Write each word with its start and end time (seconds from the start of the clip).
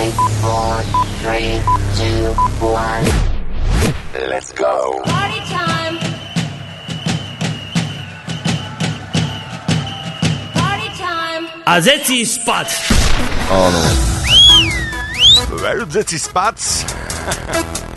Five, 0.00 0.16
four, 0.40 0.80
three, 1.20 1.60
two, 2.00 2.32
one. 2.64 3.04
Let's 4.32 4.50
go. 4.50 4.96
Party 5.04 5.40
time. 5.44 5.94
Party 10.56 10.88
time. 10.96 11.44
A 11.68 11.84
zeci 11.84 12.24
spať. 12.24 12.68
Áno. 13.52 13.80
Veľmi 15.60 16.00
si 16.08 16.16
spac. 16.16 16.56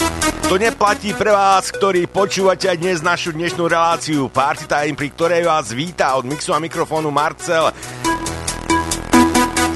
To 0.52 0.60
neplatí 0.60 1.16
pre 1.16 1.32
vás, 1.32 1.72
ktorí 1.72 2.06
počúvate 2.06 2.68
aj 2.68 2.78
dnes 2.78 3.00
našu 3.00 3.32
dnešnú 3.32 3.64
reláciu 3.64 4.28
Party 4.28 4.68
Time, 4.68 4.94
pri 4.94 5.10
ktorej 5.16 5.48
vás 5.48 5.72
víta 5.72 6.14
od 6.20 6.28
mixu 6.28 6.52
a 6.52 6.60
mikrofónu 6.60 7.10
Marcel. 7.10 7.72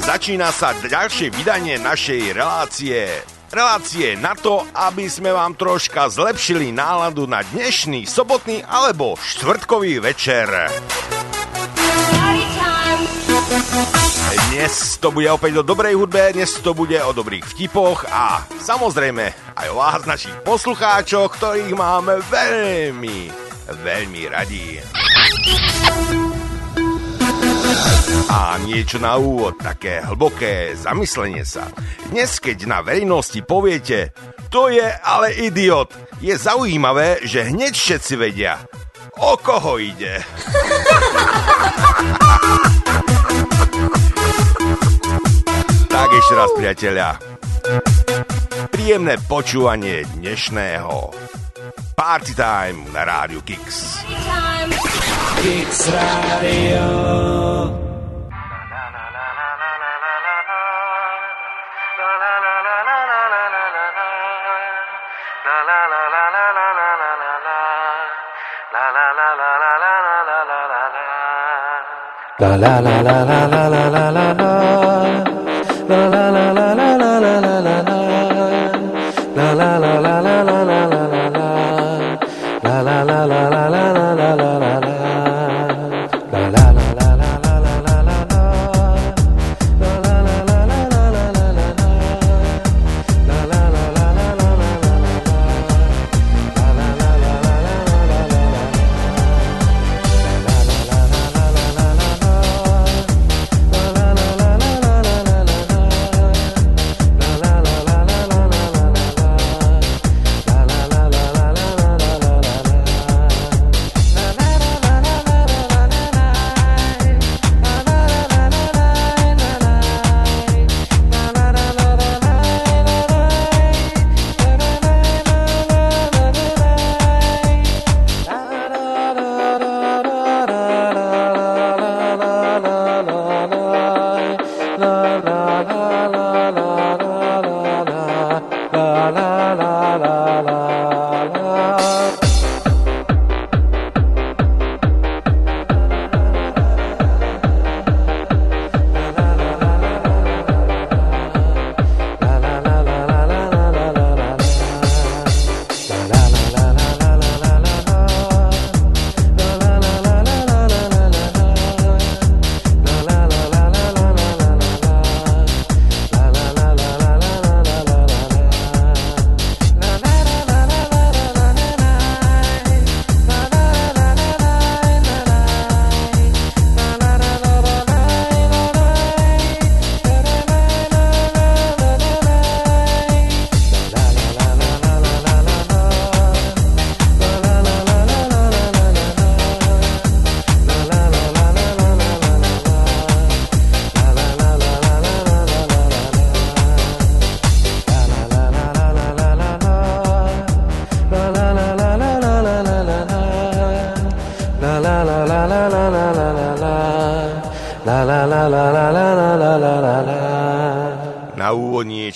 Začína 0.08 0.56
sa 0.56 0.72
ďalšie 0.72 1.36
vydanie 1.36 1.76
našej 1.84 2.32
relácie. 2.32 3.12
Relácie 3.52 4.16
na 4.16 4.40
to, 4.40 4.64
aby 4.72 5.12
sme 5.12 5.36
vám 5.36 5.52
troška 5.60 6.08
zlepšili 6.08 6.72
náladu 6.72 7.28
na 7.28 7.44
dnešný 7.44 8.08
sobotný 8.08 8.64
alebo 8.64 9.20
štvrtkový 9.20 10.00
večer. 10.00 10.48
Dnes 14.48 14.96
to 15.04 15.12
bude 15.12 15.28
opäť 15.28 15.60
o 15.60 15.68
dobrej 15.68 16.00
hudbe, 16.00 16.32
dnes 16.32 16.56
to 16.56 16.72
bude 16.72 16.96
o 17.04 17.12
dobrých 17.12 17.44
vtipoch 17.44 18.08
a 18.08 18.48
samozrejme 18.64 19.60
aj 19.60 19.68
o 19.68 19.76
vás, 19.76 20.08
našich 20.08 20.40
poslucháčoch, 20.48 21.36
ktorých 21.36 21.76
máme 21.76 22.24
veľmi, 22.32 23.28
veľmi 23.76 24.22
radi. 24.32 24.80
A 28.28 28.60
niečo 28.64 29.00
na 29.00 29.20
úvod, 29.20 29.60
také 29.60 30.00
hlboké 30.04 30.76
zamyslenie 30.76 31.44
sa. 31.44 31.68
Dnes, 32.12 32.40
keď 32.40 32.68
na 32.68 32.80
verejnosti 32.80 33.40
poviete, 33.44 34.16
to 34.48 34.72
je 34.72 34.84
ale 34.84 35.36
idiot, 35.36 35.92
je 36.24 36.32
zaujímavé, 36.36 37.24
že 37.28 37.48
hneď 37.48 37.74
všetci 37.76 38.14
vedia, 38.16 38.64
o 39.20 39.36
koho 39.36 39.78
ide. 39.78 40.24
Tak 45.92 46.10
ešte 46.14 46.34
raz, 46.38 46.50
priatelia. 46.56 47.10
Príjemné 48.72 49.20
počúvanie 49.28 50.08
dnešného 50.16 51.27
Party 51.98 52.36
Time 52.36 52.94
na 52.94 53.02
Rádiu 53.04 53.42
Kix. 53.42 54.06
Party 54.06 54.14
time. 54.22 54.70
Kix 55.42 55.90
Radio. 55.90 56.86
La 72.38 72.56
la 72.62 72.78
la 72.80 73.02
la 73.02 73.18
la 73.18 73.26
la 73.26 73.42
la 73.42 73.58
la 73.58 73.82
la 73.90 73.90
la. 73.90 74.12
La 74.12 74.27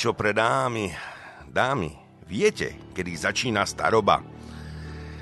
niečo 0.01 0.17
pre 0.17 0.33
dámy. 0.33 0.89
Dámy, 1.45 1.93
viete, 2.25 2.73
kedy 2.89 3.13
začína 3.13 3.69
staroba? 3.69 4.25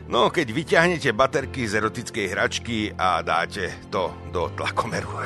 No, 0.08 0.32
keď 0.32 0.56
vyťahnete 0.56 1.12
baterky 1.12 1.68
z 1.68 1.84
erotickej 1.84 2.26
hračky 2.32 2.96
a 2.96 3.20
dáte 3.20 3.76
to 3.92 4.08
do 4.32 4.48
tlakomeru. 4.56 5.12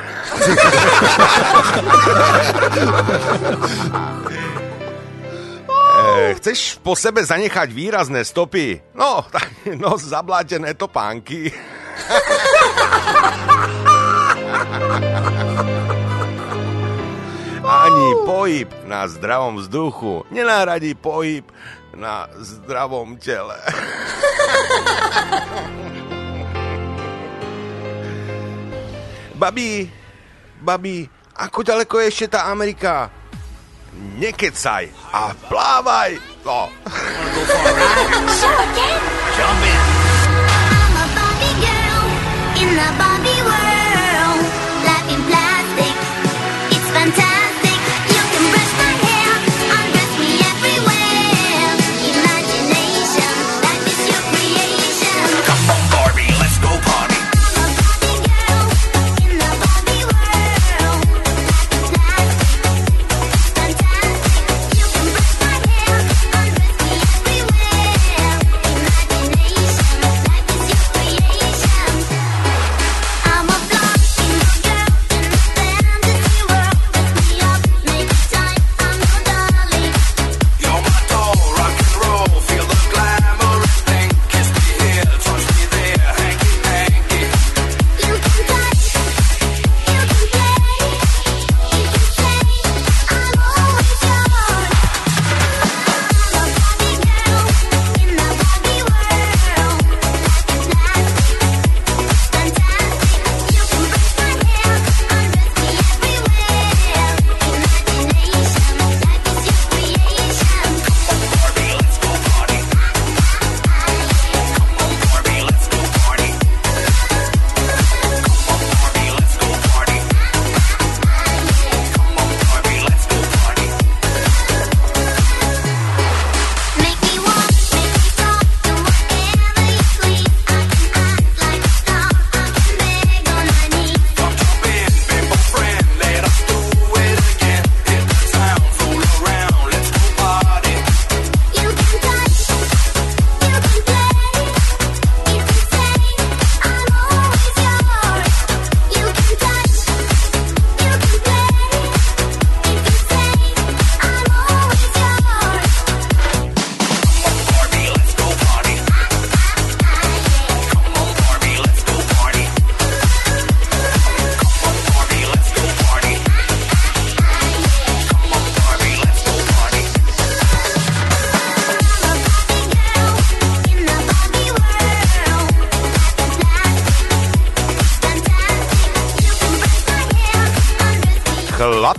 E, 5.94 6.34
chceš 6.41 6.82
po 6.82 6.97
sebe 6.97 7.22
zanechať 7.22 7.70
výrazné 7.70 8.26
stopy? 8.26 8.82
No, 8.97 9.22
tak 9.29 9.53
no, 9.78 9.94
zablátené 9.94 10.73
topánky. 10.73 11.53
Ani 17.93 18.25
pohyb 18.25 18.73
na 18.90 19.05
zdravom 19.05 19.61
vzduchu 19.61 20.25
nenahradí 20.34 20.97
pohyb 20.97 21.45
na 21.93 22.25
zdravom 22.41 23.22
tele. 23.22 23.53
Babi, 29.37 29.91
babi, 30.61 31.05
ako 31.37 31.61
ďaleko 31.61 31.99
je 31.99 32.05
ešte 32.09 32.28
tá 32.34 32.49
Amerika? 32.49 33.13
Nekecaj 34.17 34.90
a 35.13 35.35
plávaj! 35.51 36.17
No. 36.47 36.73
I'm 36.73 36.97
a 40.97 41.05
Barbie 41.13 41.55
girl 41.61 42.07
in 42.57 42.69
the 42.73 42.87
Barbie 42.97 43.13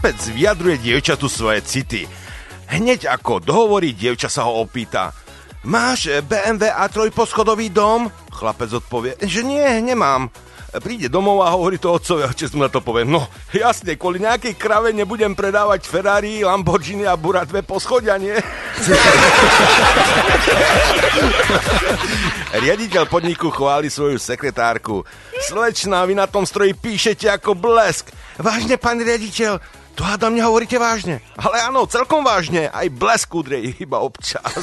Chlapec 0.04 0.36
vyjadruje 0.36 0.76
dievčatu 0.84 1.32
svoje 1.32 1.64
city. 1.64 2.04
Hneď 2.68 3.08
ako 3.08 3.40
dohovorí, 3.40 3.96
dievča 3.96 4.28
sa 4.28 4.44
ho 4.44 4.60
opýta. 4.60 5.16
Máš 5.64 6.12
BMW 6.28 6.68
a 6.68 6.84
trojposchodový 6.92 7.72
dom? 7.72 8.12
Chlapec 8.28 8.68
odpovie, 8.68 9.16
že 9.24 9.40
nie, 9.40 9.64
nemám. 9.80 10.28
Príde 10.84 11.08
domov 11.08 11.40
a 11.40 11.56
hovorí 11.56 11.80
to 11.80 11.88
otcovi, 11.88 12.20
a 12.20 12.28
mu 12.52 12.60
na 12.60 12.68
to 12.68 12.84
povie, 12.84 13.08
no 13.08 13.32
jasne, 13.56 13.96
kvôli 13.96 14.20
nejakej 14.20 14.60
krave 14.60 14.92
nebudem 14.92 15.32
predávať 15.32 15.88
Ferrari, 15.88 16.44
Lamborghini 16.44 17.08
a 17.08 17.16
Bura 17.16 17.48
dve 17.48 17.64
poschodia, 17.64 18.20
nie? 18.20 18.36
Riaditeľ 22.60 23.08
podniku 23.08 23.48
chváli 23.48 23.88
svoju 23.88 24.20
sekretárku. 24.20 25.00
Slečná, 25.48 26.04
vy 26.04 26.12
na 26.12 26.28
tom 26.28 26.44
stroji 26.44 26.76
píšete 26.76 27.24
ako 27.40 27.56
blesk. 27.56 28.12
Vážne, 28.36 28.76
pán 28.76 29.00
riaditeľ, 29.00 29.64
to 29.94 30.02
hádam 30.02 30.34
nehovoríte 30.34 30.78
vážne. 30.78 31.22
Ale 31.38 31.62
áno, 31.62 31.86
celkom 31.86 32.26
vážne. 32.26 32.66
Aj 32.70 32.86
blesk 32.90 33.30
udrie 33.34 33.74
iba 33.78 34.02
občas. 34.02 34.42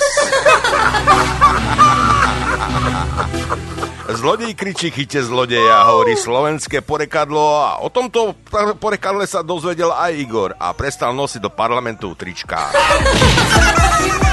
Zlodej 4.11 4.51
kričí 4.59 4.91
chyte 4.91 5.23
zlodeja, 5.23 5.87
hovorí 5.87 6.19
slovenské 6.19 6.83
porekadlo 6.83 7.63
a 7.63 7.79
o 7.79 7.87
tomto 7.87 8.35
porekadle 8.75 9.23
sa 9.23 9.39
dozvedel 9.39 9.87
aj 9.95 10.11
Igor 10.19 10.51
a 10.59 10.75
prestal 10.75 11.15
nosiť 11.15 11.39
do 11.39 11.51
parlamentu 11.53 12.11
trička. 12.19 12.75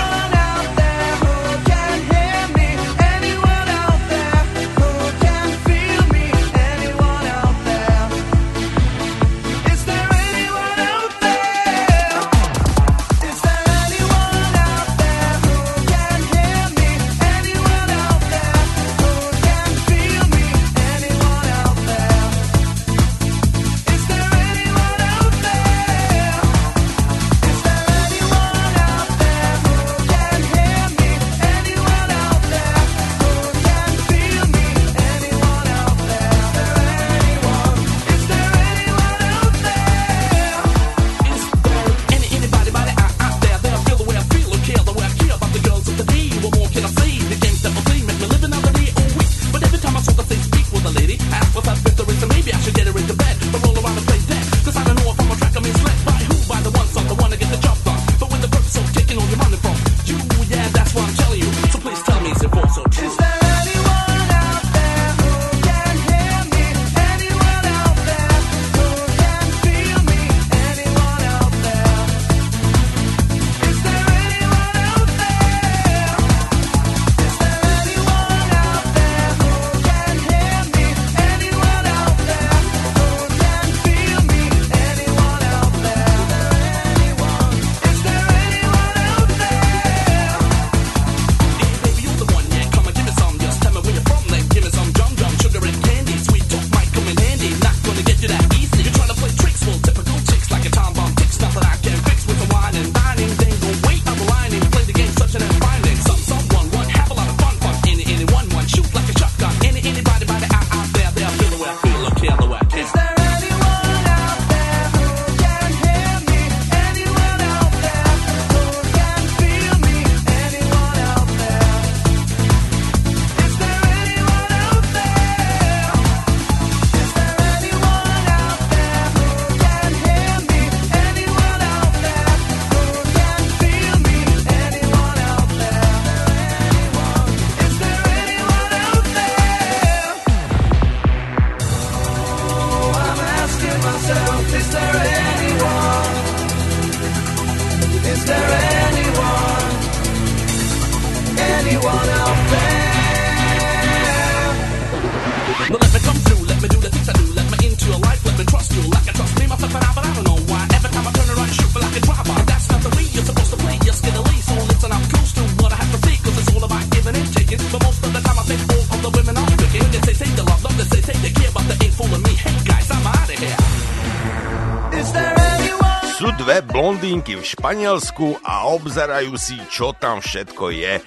Španielsku 177.68 178.40
a 178.48 178.64
obzerajú 178.72 179.36
si, 179.36 179.60
čo 179.68 179.92
tam 179.92 180.24
všetko 180.24 180.72
je. 180.72 181.04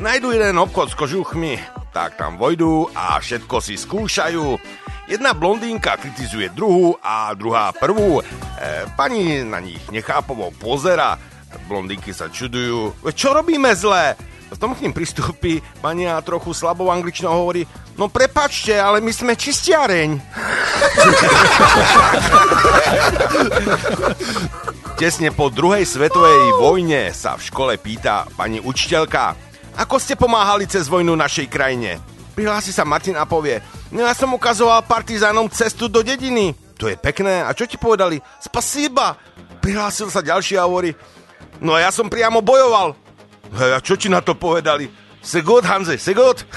Najdu 0.00 0.32
jeden 0.32 0.56
obchod 0.56 0.88
s 0.88 0.96
kožuchmi, 0.96 1.60
tak 1.92 2.16
tam 2.16 2.40
vojdu 2.40 2.88
a 2.96 3.20
všetko 3.20 3.60
si 3.60 3.76
skúšajú. 3.76 4.56
Jedna 5.04 5.36
blondínka 5.36 6.00
kritizuje 6.00 6.48
druhú 6.56 6.96
a 7.04 7.28
druhá 7.36 7.76
prvú. 7.76 8.24
E, 8.24 8.88
pani 8.96 9.44
na 9.44 9.60
nich 9.60 9.84
nechápovo 9.92 10.48
pozera. 10.56 11.20
Blondínky 11.68 12.16
sa 12.16 12.32
čudujú. 12.32 13.04
Čo 13.12 13.36
robíme 13.36 13.68
zlé? 13.76 14.16
tom 14.56 14.72
k 14.72 14.88
ním 14.88 14.96
pristúpi 14.96 15.60
pani 15.84 16.08
a 16.08 16.24
trochu 16.24 16.56
slabou 16.56 16.88
angličnou 16.88 17.44
hovorí 17.44 17.68
No 18.00 18.08
prepačte, 18.08 18.72
ale 18.80 19.04
my 19.04 19.12
sme 19.12 19.36
čistiareň. 19.36 20.16
Tesne 24.98 25.30
po 25.30 25.46
druhej 25.46 25.86
svetovej 25.86 26.58
vojne 26.58 27.14
sa 27.14 27.38
v 27.38 27.46
škole 27.46 27.78
pýta 27.78 28.26
pani 28.34 28.58
učiteľka, 28.58 29.30
ako 29.78 29.94
ste 29.94 30.18
pomáhali 30.18 30.66
cez 30.66 30.90
vojnu 30.90 31.14
našej 31.14 31.46
krajine? 31.46 32.02
Prihlási 32.34 32.74
sa 32.74 32.82
Martin 32.82 33.14
a 33.14 33.22
povie, 33.22 33.62
no 33.94 34.02
ja 34.02 34.10
som 34.10 34.34
ukazoval 34.34 34.82
partizánom 34.90 35.46
cestu 35.54 35.86
do 35.86 36.02
dediny. 36.02 36.50
To 36.82 36.90
je 36.90 36.98
pekné. 36.98 37.46
A 37.46 37.54
čo 37.54 37.70
ti 37.70 37.78
povedali? 37.78 38.18
Spasíba. 38.42 39.14
Prihlásil 39.62 40.10
sa 40.10 40.18
ďalší 40.18 40.58
a 40.58 40.66
hovorí, 40.66 40.90
no 41.62 41.78
ja 41.78 41.94
som 41.94 42.10
priamo 42.10 42.42
bojoval. 42.42 42.98
Hej, 43.54 43.70
a 43.70 43.78
čo 43.78 43.94
ti 43.94 44.10
na 44.10 44.18
to 44.18 44.34
povedali? 44.34 44.90
Segod, 45.22 45.62
Hanze, 45.62 45.94
segod? 45.94 46.42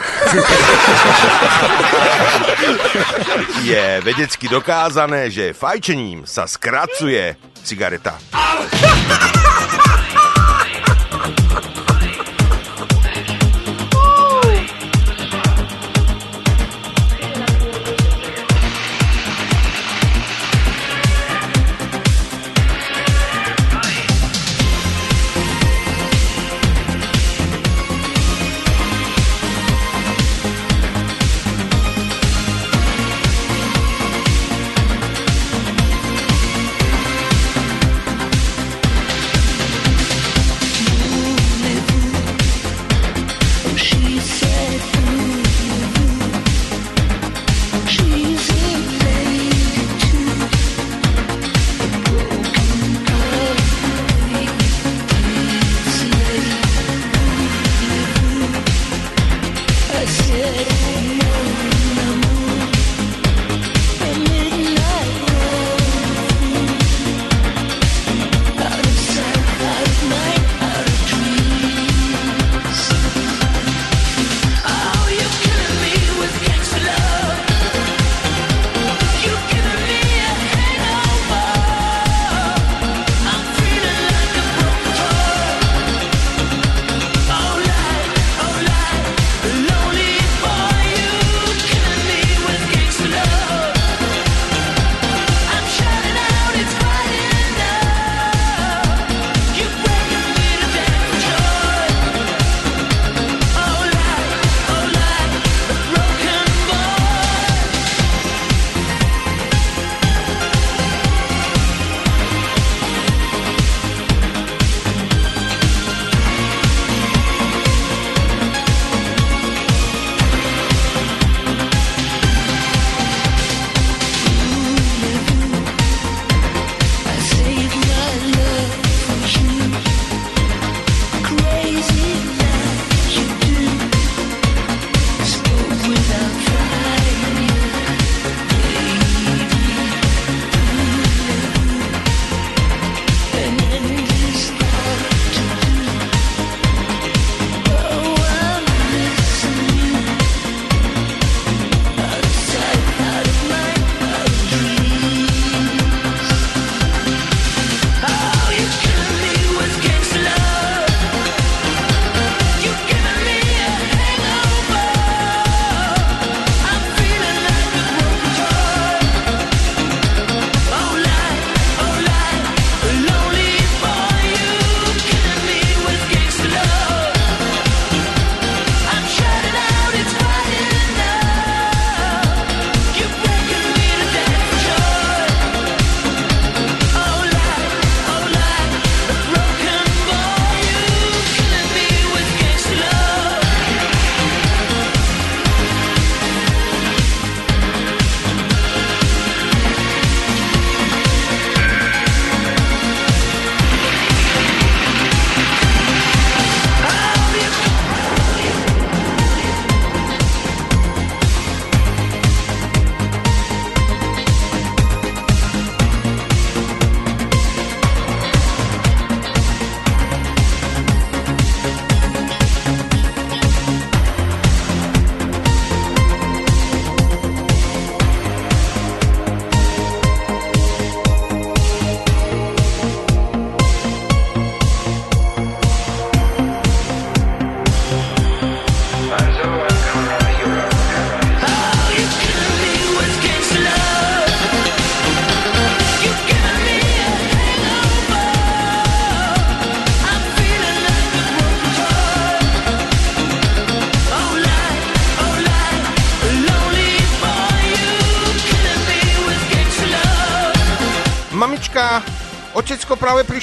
Je 3.69 4.01
vedecky 4.01 4.49
dokázané, 4.49 5.29
že 5.29 5.53
fajčením 5.53 6.25
sa 6.25 6.49
skracuje 6.49 7.37
cigareta. 7.63 8.17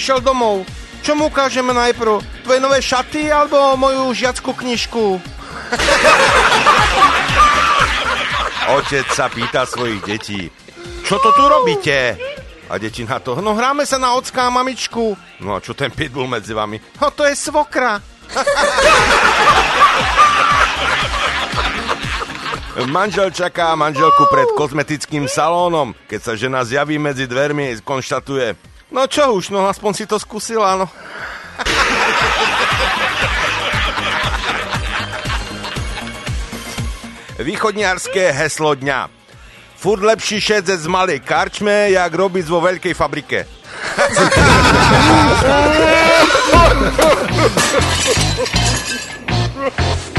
prišiel 0.09 0.25
domov. 0.25 0.65
Čo 1.05 1.21
mu 1.21 1.29
ukážeme 1.29 1.77
najprv? 1.77 2.25
Tvoje 2.41 2.65
nové 2.65 2.81
šaty 2.81 3.29
alebo 3.29 3.77
moju 3.77 4.17
žiackú 4.17 4.57
knižku? 4.57 5.21
Otec 8.81 9.05
sa 9.13 9.29
pýta 9.29 9.69
svojich 9.69 10.01
detí. 10.09 10.49
Čo 11.05 11.21
to 11.21 11.29
tu 11.37 11.45
robíte? 11.45 12.17
A 12.73 12.81
deti 12.81 13.05
na 13.05 13.21
to, 13.21 13.37
no 13.45 13.53
hráme 13.53 13.85
sa 13.85 14.01
na 14.01 14.17
ocka 14.17 14.49
a 14.49 14.51
mamičku. 14.53 15.13
No 15.45 15.61
a 15.61 15.61
čo 15.61 15.77
ten 15.77 15.93
pitbull 15.93 16.25
medzi 16.25 16.57
vami? 16.57 16.81
No 16.97 17.13
to 17.13 17.29
je 17.29 17.37
svokra. 17.37 18.01
Manžel 22.89 23.29
čaká 23.29 23.77
manželku 23.77 24.25
pred 24.33 24.49
kozmetickým 24.57 25.29
salónom. 25.29 25.93
Keď 26.09 26.21
sa 26.25 26.33
žena 26.33 26.65
zjaví 26.65 26.97
medzi 26.97 27.29
dvermi, 27.29 27.77
konštatuje, 27.85 28.57
no 28.99 29.07
čo 29.07 29.31
už, 29.39 29.55
no 29.55 29.71
aspoň 29.71 29.93
si 29.95 30.11
to 30.11 30.19
skúsila, 30.19 30.75
no. 30.75 30.91
Východniarské 37.39 38.35
heslo 38.35 38.75
dňa. 38.75 39.07
Furt 39.79 40.03
lepší 40.03 40.43
šedzec 40.43 40.83
z 40.83 40.91
malej 40.91 41.23
karčme, 41.23 41.95
jak 41.95 42.11
robiť 42.11 42.51
vo 42.51 42.59
veľkej 42.59 42.95
fabrike. 42.99 43.47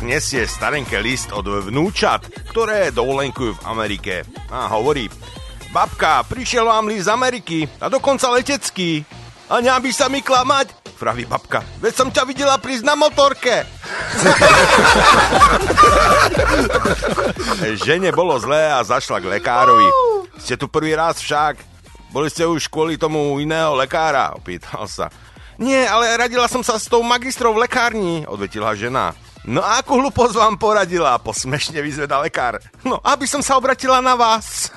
Poštár 0.00 0.16
nesie 0.16 0.48
starenké 0.48 0.96
list 1.04 1.28
od 1.28 1.44
vnúčat, 1.44 2.24
ktoré 2.48 2.88
dovolenkujú 2.88 3.60
v 3.60 3.64
Amerike. 3.68 4.24
A 4.48 4.64
hovorí, 4.72 5.12
babka, 5.76 6.24
prišiel 6.24 6.64
vám 6.64 6.88
list 6.88 7.04
z 7.04 7.12
Ameriky 7.12 7.68
a 7.76 7.92
dokonca 7.92 8.32
letecký. 8.32 9.04
A 9.52 9.60
by 9.60 9.90
sa 9.92 10.08
mi 10.08 10.24
klamať? 10.24 10.96
Praví 10.96 11.28
babka, 11.28 11.60
veď 11.84 11.92
som 11.92 12.08
ťa 12.08 12.24
videla 12.24 12.56
prísť 12.56 12.88
na 12.88 12.96
motorke. 12.96 13.68
Žene 17.84 18.08
bolo 18.16 18.40
zlé 18.40 18.72
a 18.72 18.80
zašla 18.80 19.20
k 19.20 19.36
lekárovi. 19.36 19.84
Ste 20.40 20.56
tu 20.56 20.72
prvý 20.72 20.96
raz 20.96 21.20
však. 21.20 21.60
Boli 22.08 22.32
ste 22.32 22.48
už 22.48 22.72
kvôli 22.72 22.96
tomu 22.96 23.36
iného 23.36 23.76
lekára? 23.76 24.32
Opýtal 24.32 24.88
sa. 24.88 25.12
Nie, 25.60 25.84
ale 25.84 26.16
radila 26.16 26.48
som 26.48 26.64
sa 26.64 26.80
s 26.80 26.88
tou 26.88 27.04
magistrou 27.04 27.52
v 27.52 27.68
lekárni, 27.68 28.24
odvetila 28.24 28.72
žena. 28.72 29.12
No 29.48 29.64
a 29.64 29.80
akú 29.80 29.96
hlúposť 29.96 30.36
vám 30.36 30.60
poradila? 30.60 31.16
Posmešne 31.16 31.80
vyzveda 31.80 32.20
lekár. 32.20 32.60
No, 32.84 33.00
aby 33.00 33.24
som 33.24 33.40
sa 33.40 33.56
obratila 33.56 34.04
na 34.04 34.12
vás. 34.12 34.68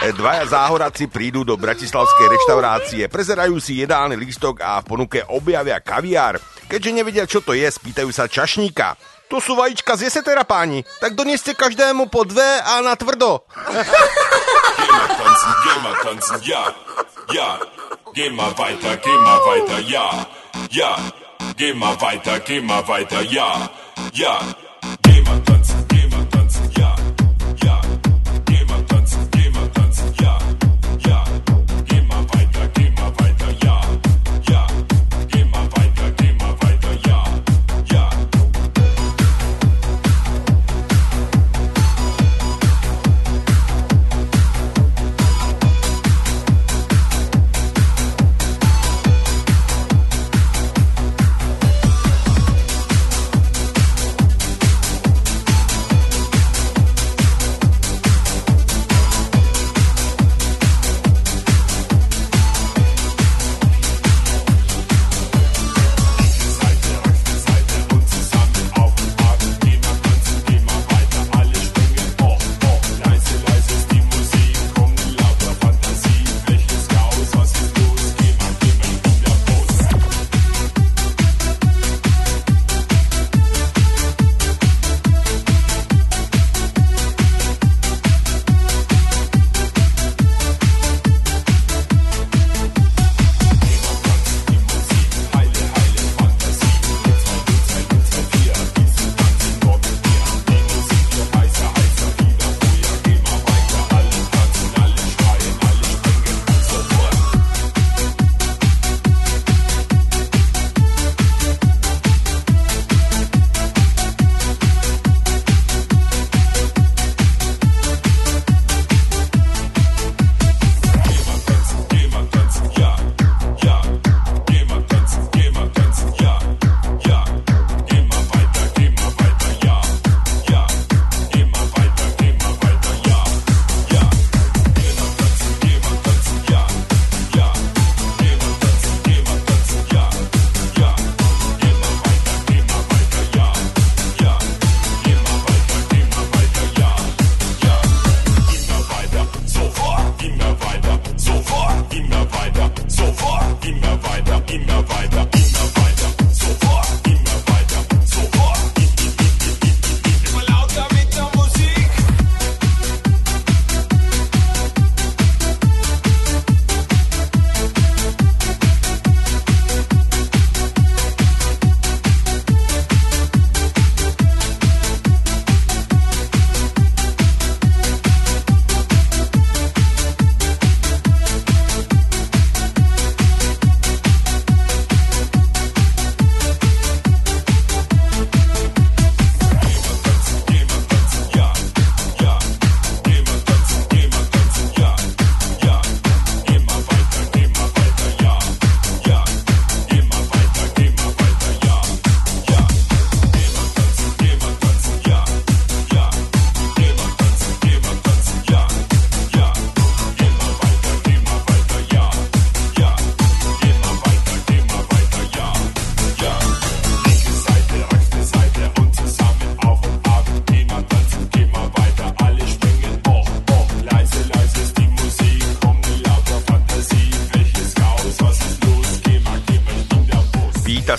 Dvaja 0.00 0.48
záhoraci 0.48 1.12
prídu 1.12 1.44
do 1.44 1.60
bratislavskej 1.60 2.26
reštaurácie, 2.32 3.04
prezerajú 3.12 3.60
si 3.60 3.84
jedálny 3.84 4.16
lístok 4.16 4.64
a 4.64 4.80
v 4.80 4.88
ponuke 4.88 5.20
objavia 5.28 5.76
kaviár. 5.76 6.40
Keďže 6.72 6.90
nevedia, 6.96 7.28
čo 7.28 7.44
to 7.44 7.52
je, 7.52 7.68
spýtajú 7.68 8.08
sa 8.08 8.24
čašníka. 8.24 8.96
To 9.28 9.38
sú 9.38 9.54
vajíčka 9.54 9.94
z 9.94 10.08
jesetera, 10.10 10.42
páni. 10.42 10.82
Tak 10.98 11.14
donieste 11.14 11.54
každému 11.54 12.08
po 12.10 12.24
dve 12.26 12.64
a 12.64 12.80
na 12.82 12.96
tvrdo. 12.98 13.46
Tanzen, 15.20 15.54
tanzen, 16.02 16.40
ja, 16.48 16.72
ja. 17.32 17.58
Geh 18.14 18.30
mal 18.30 18.56
weiter, 18.58 18.96
geh 18.96 19.18
mal 19.18 19.38
weiter, 19.46 19.80
ja, 19.88 20.26
ja. 20.70 20.96
Geh 21.56 21.74
mal 21.74 22.00
weiter, 22.00 22.40
geh 22.40 22.60
mal 22.60 22.86
weiter, 22.88 23.22
ja, 23.22 23.70
ja. 24.12 24.40
Geh 25.02 25.22
mal 25.22 25.40
tanzen, 25.44 25.86
geh 25.88 26.06
mal 26.08 26.26
tanzen, 26.30 26.70
ja. 26.76 26.99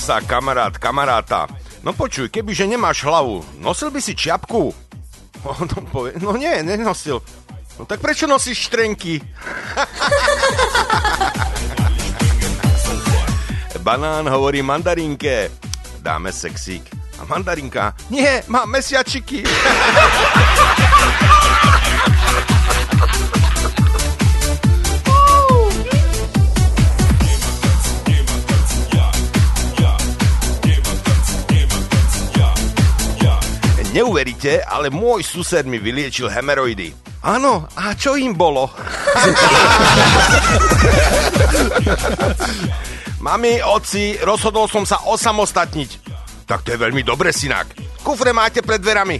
Sa 0.01 0.17
kamarát 0.17 0.73
kamaráta. 0.81 1.45
No 1.85 1.93
počuj, 1.93 2.33
kebyže 2.33 2.65
nemáš 2.65 3.05
hlavu, 3.05 3.45
nosil 3.61 3.93
by 3.93 4.01
si 4.01 4.17
čiapku? 4.17 4.73
On 5.45 5.69
povie, 5.93 6.17
no 6.17 6.33
nie, 6.33 6.65
nenosil. 6.65 7.21
No 7.77 7.85
tak 7.85 8.01
prečo 8.01 8.25
nosíš 8.25 8.65
štrenky? 8.65 9.21
Banán 13.81 14.29
hovorí 14.29 14.61
mandarinke. 14.61 15.49
Dáme 16.05 16.29
sexík. 16.29 16.85
A 17.17 17.25
mandarinka, 17.25 17.97
nie, 18.09 18.41
mám 18.45 18.69
mesiačiky. 18.69 19.41
Neuveríte, 33.91 34.63
ale 34.63 34.87
môj 34.87 35.19
sused 35.19 35.67
mi 35.67 35.75
vyliečil 35.75 36.31
hemeroidy. 36.31 36.95
Áno, 37.27 37.67
a 37.75 37.91
čo 37.91 38.15
im 38.15 38.31
bolo? 38.31 38.71
Mami, 43.21 43.59
oci, 43.61 44.15
rozhodol 44.23 44.71
som 44.71 44.87
sa 44.87 45.03
osamostatniť. 45.05 46.07
Tak 46.47 46.63
to 46.63 46.71
je 46.71 46.79
veľmi 46.79 47.03
dobre, 47.03 47.35
synák. 47.35 47.99
Kufre 48.01 48.31
máte 48.31 48.63
pred 48.63 48.79
dverami. 48.79 49.19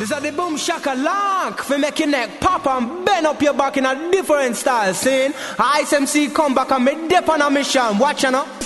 This 0.00 0.10
the 0.10 0.32
boom 0.32 0.56
shakalak 0.56 1.60
for 1.60 1.78
making 1.78 2.10
neck 2.10 2.40
pop 2.40 2.66
and 2.66 3.06
bend 3.06 3.26
up 3.26 3.40
your 3.40 3.54
back 3.54 3.76
in 3.76 3.86
a 3.86 3.94
different 4.10 4.56
style. 4.56 4.92
Saying, 4.92 5.32
ISMC 5.56 6.34
come 6.34 6.54
back 6.54 6.72
and 6.72 6.84
me 6.84 7.08
dip 7.08 7.28
on 7.28 7.40
a 7.40 7.50
mission. 7.50 7.96
Watch 7.98 8.24
out. 8.24 8.63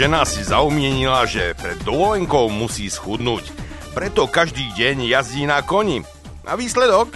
žena 0.00 0.24
si 0.24 0.40
zaumienila, 0.40 1.28
že 1.28 1.52
pred 1.60 1.76
dovolenkou 1.84 2.48
musí 2.48 2.88
schudnúť. 2.88 3.52
Preto 3.92 4.24
každý 4.24 4.72
deň 4.72 5.04
jazdí 5.04 5.44
na 5.44 5.60
koni. 5.60 6.00
A 6.48 6.56
výsledok? 6.56 7.12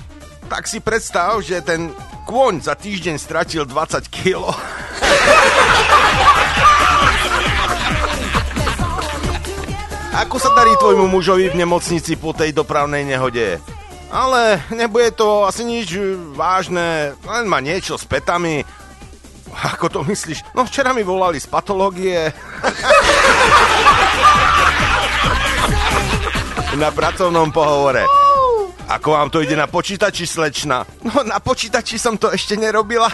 Tak 0.52 0.68
si 0.68 0.84
predstav, 0.84 1.40
že 1.40 1.64
ten 1.64 1.96
kôň 2.28 2.60
za 2.60 2.76
týždeň 2.76 3.16
stratil 3.16 3.64
20 3.64 4.04
kg. 4.12 4.52
Ako 10.20 10.36
sa 10.36 10.52
darí 10.52 10.76
tvojmu 10.76 11.08
mužovi 11.08 11.56
v 11.56 11.64
nemocnici 11.64 12.20
po 12.20 12.36
tej 12.36 12.52
dopravnej 12.52 13.08
nehode? 13.08 13.64
Ale 14.12 14.60
nebude 14.68 15.08
to 15.16 15.48
asi 15.48 15.64
nič 15.64 15.96
e, 15.96 16.20
vážne, 16.36 17.16
len 17.24 17.48
ma 17.48 17.64
niečo 17.64 17.96
s 17.96 18.04
petami. 18.04 18.60
Ako 19.72 19.88
to 19.88 20.00
myslíš? 20.04 20.52
No 20.52 20.68
včera 20.68 20.92
mi 20.92 21.00
volali 21.00 21.40
z 21.40 21.48
patológie. 21.48 22.28
na 26.74 26.90
pracovnom 26.90 27.54
pohovore. 27.54 28.02
Ako 28.90 29.16
vám 29.16 29.30
to 29.32 29.40
ide 29.40 29.56
na 29.56 29.64
počítači, 29.70 30.26
slečna? 30.28 30.84
No, 31.06 31.24
na 31.24 31.40
počítači 31.40 31.96
som 31.96 32.20
to 32.20 32.28
ešte 32.28 32.58
nerobila. 32.58 33.08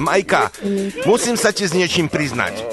Majka, 0.00 0.48
musím 1.04 1.36
sa 1.36 1.52
ti 1.52 1.68
s 1.68 1.76
niečím 1.76 2.08
priznať. 2.08 2.64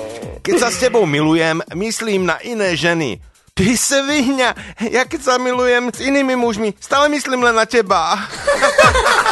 Keď 0.41 0.55
sa 0.55 0.69
s 0.71 0.79
tebou 0.79 1.03
milujem, 1.03 1.59
myslím 1.75 2.25
na 2.25 2.39
iné 2.41 2.77
ženy. 2.79 3.19
Ty 3.51 3.67
svihňa, 3.67 4.49
ja 4.87 5.03
keď 5.03 5.21
sa 5.21 5.35
milujem 5.35 5.91
s 5.91 5.99
inými 5.99 6.39
mužmi, 6.39 6.71
stále 6.79 7.11
myslím 7.11 7.43
len 7.43 7.55
na 7.57 7.67
teba. 7.67 8.15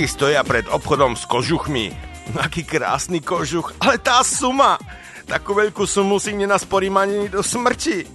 blondínky 0.00 0.16
stoja 0.16 0.40
pred 0.40 0.64
obchodom 0.64 1.12
s 1.12 1.28
kožuchmi. 1.28 1.92
Aký 2.40 2.64
krásny 2.64 3.20
kožuch, 3.20 3.76
ale 3.84 4.00
tá 4.00 4.24
suma! 4.24 4.80
Takú 5.28 5.52
veľkú 5.52 5.84
sumu 5.84 6.16
si 6.16 6.32
nenasporím 6.32 6.96
ani 6.96 7.28
do 7.28 7.44
smrti. 7.44 8.08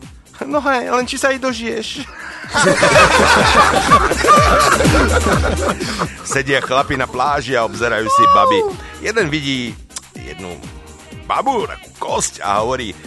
No 0.49 0.57
hej, 0.65 0.89
len 0.89 1.05
či 1.05 1.21
sa 1.21 1.29
jej 1.29 1.37
dožiješ. 1.37 2.01
Sedia 6.33 6.57
chlapi 6.57 6.97
na 6.97 7.05
pláži 7.05 7.53
a 7.53 7.69
obzerajú 7.69 8.09
si 8.09 8.23
baby. 8.33 8.65
Jeden 9.05 9.29
vidí 9.29 9.77
jednu 10.17 10.57
babu, 11.29 11.69
takú 11.69 11.89
kosť 12.01 12.41
a 12.41 12.65
hovorí, 12.65 12.97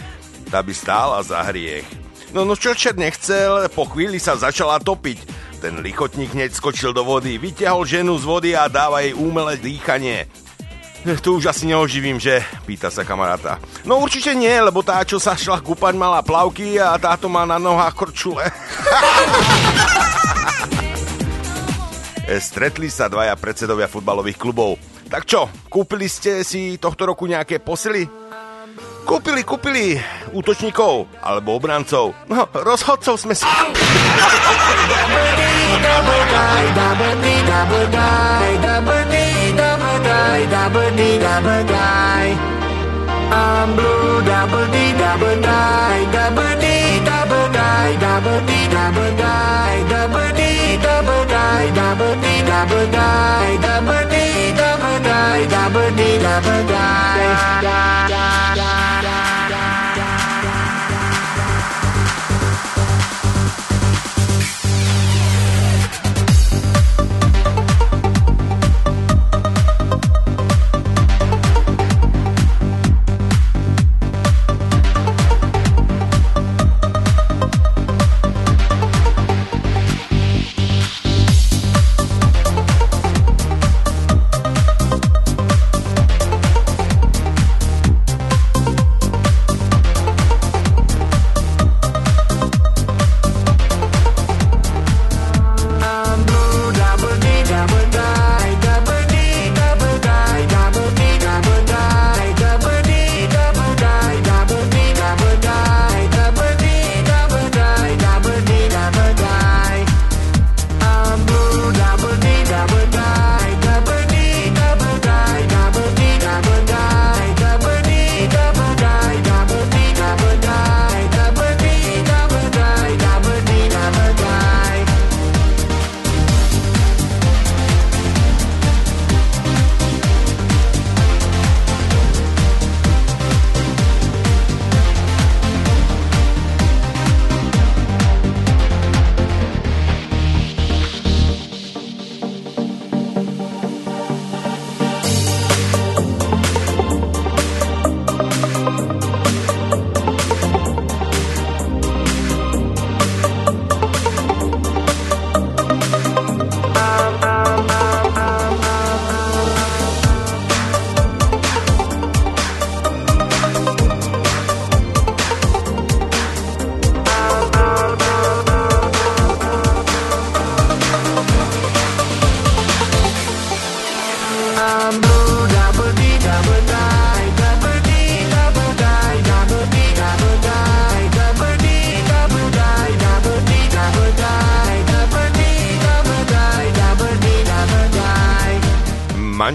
tá 0.47 0.63
by 0.63 0.71
stála 0.71 1.19
za 1.19 1.43
hriech. 1.51 1.83
No, 2.31 2.47
no 2.47 2.55
čo 2.55 2.71
čert 2.71 2.95
nechcel, 2.95 3.67
po 3.75 3.83
chvíli 3.91 4.23
sa 4.23 4.39
začala 4.39 4.79
topiť. 4.79 5.28
Ten 5.59 5.83
lichotník 5.83 6.31
hneď 6.31 6.55
skočil 6.55 6.95
do 6.95 7.03
vody, 7.03 7.35
vyťahol 7.35 7.83
ženu 7.83 8.15
z 8.15 8.23
vody 8.23 8.55
a 8.55 8.71
dáva 8.71 9.03
jej 9.03 9.11
umelé 9.11 9.59
dýchanie. 9.59 10.23
Tu 11.03 11.35
už 11.35 11.51
asi 11.51 11.67
neoživím, 11.67 12.15
že? 12.19 12.43
Pýta 12.63 12.87
sa 12.87 13.03
kamaráta. 13.03 13.59
No 13.83 13.99
určite 13.99 14.31
nie, 14.35 14.51
lebo 14.51 14.83
tá, 14.83 15.03
čo 15.03 15.19
sa 15.19 15.35
šla 15.35 15.59
kúpať, 15.59 15.99
mala 15.99 16.23
plavky 16.23 16.79
a 16.79 16.95
táto 16.95 17.27
má 17.27 17.43
na 17.43 17.59
nohách 17.59 17.91
korčule. 17.95 18.47
Stretli 22.39 22.87
sa 22.87 23.11
dvaja 23.11 23.35
predsedovia 23.35 23.91
futbalových 23.91 24.39
klubov. 24.39 24.79
Tak 25.09 25.25
čo, 25.27 25.49
kúpili 25.67 26.05
ste 26.05 26.45
si 26.45 26.77
tohto 26.79 27.09
roku 27.09 27.25
nejaké 27.27 27.59
posily? 27.59 28.07
Kúpili, 29.09 29.41
kúpili 29.41 29.97
útočníkov 30.37 31.09
alebo 31.25 31.57
obrancov. 31.57 32.13
No, 32.29 32.45
rozhodcov 32.53 33.17
sme 33.17 33.33
si... 33.33 33.41
I'm 33.41 33.73
blue, 43.73 44.21
double 44.25 44.67
D, 44.69 44.93
double 44.93 45.41
die, 45.41 46.05
double 46.13 46.53
D, 46.61 46.65
double 47.01 47.49
die, 47.49 47.97
double 47.97 48.45
D, 48.45 48.69
double 48.69 49.09
die, 49.17 49.89
double 49.89 50.29
D, 50.37 50.45
double 50.85 51.25
die, 51.25 51.73
double 51.89 52.13
D, 52.13 52.45
double 52.45 52.85
die, 52.93 53.57
double 53.57 54.05
D, 54.09 54.15
double 54.53 54.99
die, 55.01 55.49
double 55.49 55.89
D, 55.97 56.01
double 56.21 56.61
die. 56.69 57.49
I'm 57.61 58.18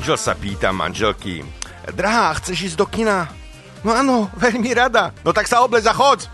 Manžel 0.05 0.21
sa 0.21 0.37
pýta 0.37 0.69
manželky. 0.69 1.41
Drahá, 1.97 2.37
chceš 2.37 2.69
ísť 2.69 2.77
do 2.77 2.85
kina? 2.85 3.25
No 3.81 3.89
áno, 3.97 4.29
veľmi 4.37 4.69
rada. 4.77 5.17
No 5.25 5.33
tak 5.33 5.49
sa 5.49 5.65
oblez 5.65 5.89
a 5.89 5.97
choď. 5.97 6.29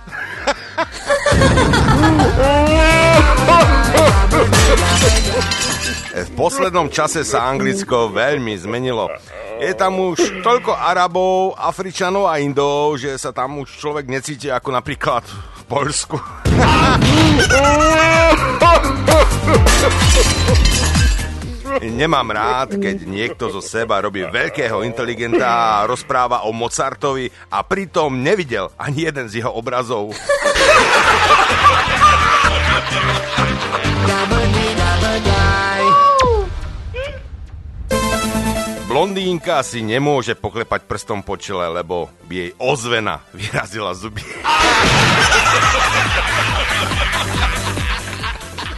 V 6.18 6.30
poslednom 6.34 6.90
čase 6.90 7.22
sa 7.22 7.46
Anglicko 7.46 8.10
veľmi 8.10 8.58
zmenilo. 8.58 9.06
Je 9.62 9.70
tam 9.78 10.02
už 10.02 10.42
toľko 10.42 10.74
Arabov, 10.74 11.54
Afričanov 11.54 12.26
a 12.26 12.42
Indov, 12.42 12.98
že 12.98 13.14
sa 13.22 13.30
tam 13.30 13.62
už 13.62 13.70
človek 13.70 14.10
necíti 14.10 14.50
ako 14.50 14.74
napríklad 14.74 15.22
v 15.22 15.62
Poľsku. 15.70 16.18
Nemám 22.00 22.32
rád, 22.32 22.80
keď 22.80 23.04
niekto 23.04 23.52
zo 23.52 23.60
seba 23.60 24.00
robí 24.00 24.24
veľkého 24.24 24.80
inteligenta 24.88 25.44
a 25.44 25.84
rozpráva 25.84 26.48
o 26.48 26.50
Mozartovi 26.56 27.28
a 27.52 27.60
pritom 27.60 28.24
nevidel 28.24 28.72
ani 28.80 29.04
jeden 29.04 29.28
z 29.28 29.44
jeho 29.44 29.52
obrazov. 29.52 30.16
Blondínka 38.88 39.60
si 39.60 39.84
nemôže 39.84 40.32
poklepať 40.32 40.88
prstom 40.88 41.20
po 41.20 41.36
čele, 41.36 41.68
lebo 41.68 42.08
jej 42.32 42.56
ozvena 42.56 43.20
vyrazila 43.36 43.92
zuby. 43.92 44.24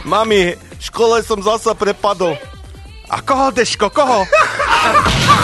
Mami, 0.03 0.59
škole 0.83 1.23
som 1.23 1.39
zasa 1.39 1.71
prepadol. 1.71 2.35
A 3.09 3.21
koho, 3.21 3.51
Deško, 3.51 3.89
koho? 3.89 4.25
c'est 4.25 5.42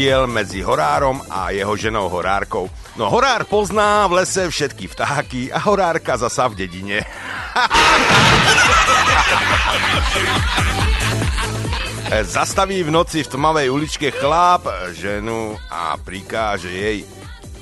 rozdiel 0.00 0.32
medzi 0.32 0.64
horárom 0.64 1.20
a 1.28 1.52
jeho 1.52 1.76
ženou 1.76 2.08
horárkou. 2.08 2.72
No 2.96 3.12
horár 3.12 3.44
pozná 3.44 4.08
v 4.08 4.24
lese 4.24 4.48
všetky 4.48 4.88
vtáky 4.88 5.52
a 5.52 5.60
horárka 5.60 6.16
zasa 6.16 6.48
v 6.48 6.64
dedine. 6.64 7.04
Zastaví 12.24 12.80
v 12.80 12.96
noci 12.96 13.20
v 13.20 13.28
tmavej 13.28 13.68
uličke 13.68 14.08
chláp 14.08 14.64
ženu 14.96 15.60
a 15.68 16.00
prikáže 16.00 16.72
jej 16.72 17.04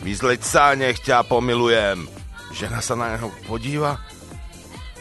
Vyzleď 0.06 0.38
sa, 0.46 0.78
nech 0.78 1.02
ťa 1.02 1.26
pomilujem. 1.26 2.06
Žena 2.54 2.78
sa 2.78 2.94
na 2.94 3.18
neho 3.18 3.34
podíva, 3.50 3.98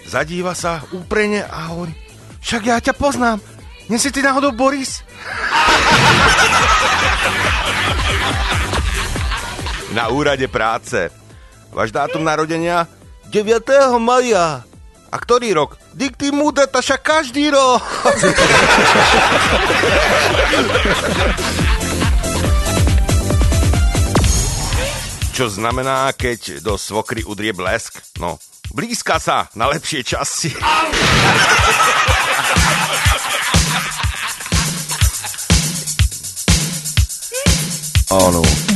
zadíva 0.09 0.57
sa 0.57 0.81
úprene 0.89 1.45
a 1.45 1.69
hovorí 1.69 1.93
Však 2.41 2.61
ja 2.65 2.81
ťa 2.81 2.97
poznám, 2.97 3.37
nie 3.93 4.01
si 4.01 4.09
ty 4.09 4.25
náhodou 4.25 4.57
Boris? 4.57 5.05
na 9.97 10.13
úrade 10.13 10.45
práce. 10.45 11.09
Váš 11.73 11.89
dátum 11.89 12.21
narodenia? 12.21 12.85
9. 13.33 13.97
maja. 13.97 14.61
A 15.09 15.17
ktorý 15.17 15.57
rok? 15.57 15.73
Dikty 15.97 16.29
múda, 16.29 16.69
taša 16.69 17.01
každý 17.01 17.49
rok. 17.49 17.81
Čo 25.33 25.49
znamená, 25.49 26.13
keď 26.13 26.61
do 26.61 26.77
svokry 26.77 27.25
udrie 27.25 27.53
blesk? 27.53 27.97
No, 28.21 28.37
blízka 28.73 29.17
sa 29.17 29.49
na 29.57 29.65
lepšie 29.69 30.01
časy. 30.05 30.53
Áno. 38.13 38.66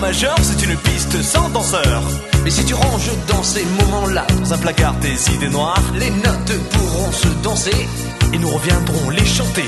Majeur, 0.00 0.36
c'est 0.42 0.62
une 0.64 0.76
piste 0.76 1.22
sans 1.22 1.48
danseur. 1.50 2.02
Mais 2.44 2.50
si 2.50 2.64
tu 2.64 2.74
ranges 2.74 3.10
dans 3.28 3.42
ces 3.42 3.64
moments-là, 3.64 4.26
dans 4.40 4.52
un 4.52 4.58
placard 4.58 4.94
tes 5.00 5.14
idées 5.34 5.48
noires, 5.48 5.82
les 5.94 6.10
notes 6.10 6.58
pourront 6.70 7.12
se 7.12 7.28
danser 7.42 7.88
et 8.32 8.38
nous 8.38 8.48
reviendrons 8.48 9.10
les 9.10 9.24
chanter. 9.24 9.64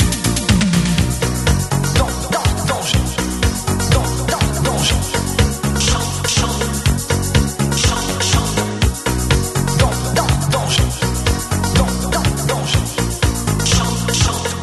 Dans, 1.96 2.08
dans, 2.30 2.66
danger. 2.66 2.98
Dans, 3.92 4.08
dans, 4.32 4.46
danger. 4.70 4.94
Chante, 5.78 6.28
chante. 6.28 6.64
Chante, 7.76 8.22
chante. 8.32 8.58
Dans, 9.78 9.94
dans, 10.14 10.32
danger. 10.50 10.82
Dans, 11.76 12.10
dans, 12.10 12.46
danger. 12.46 12.78
Chante. 13.64 14.56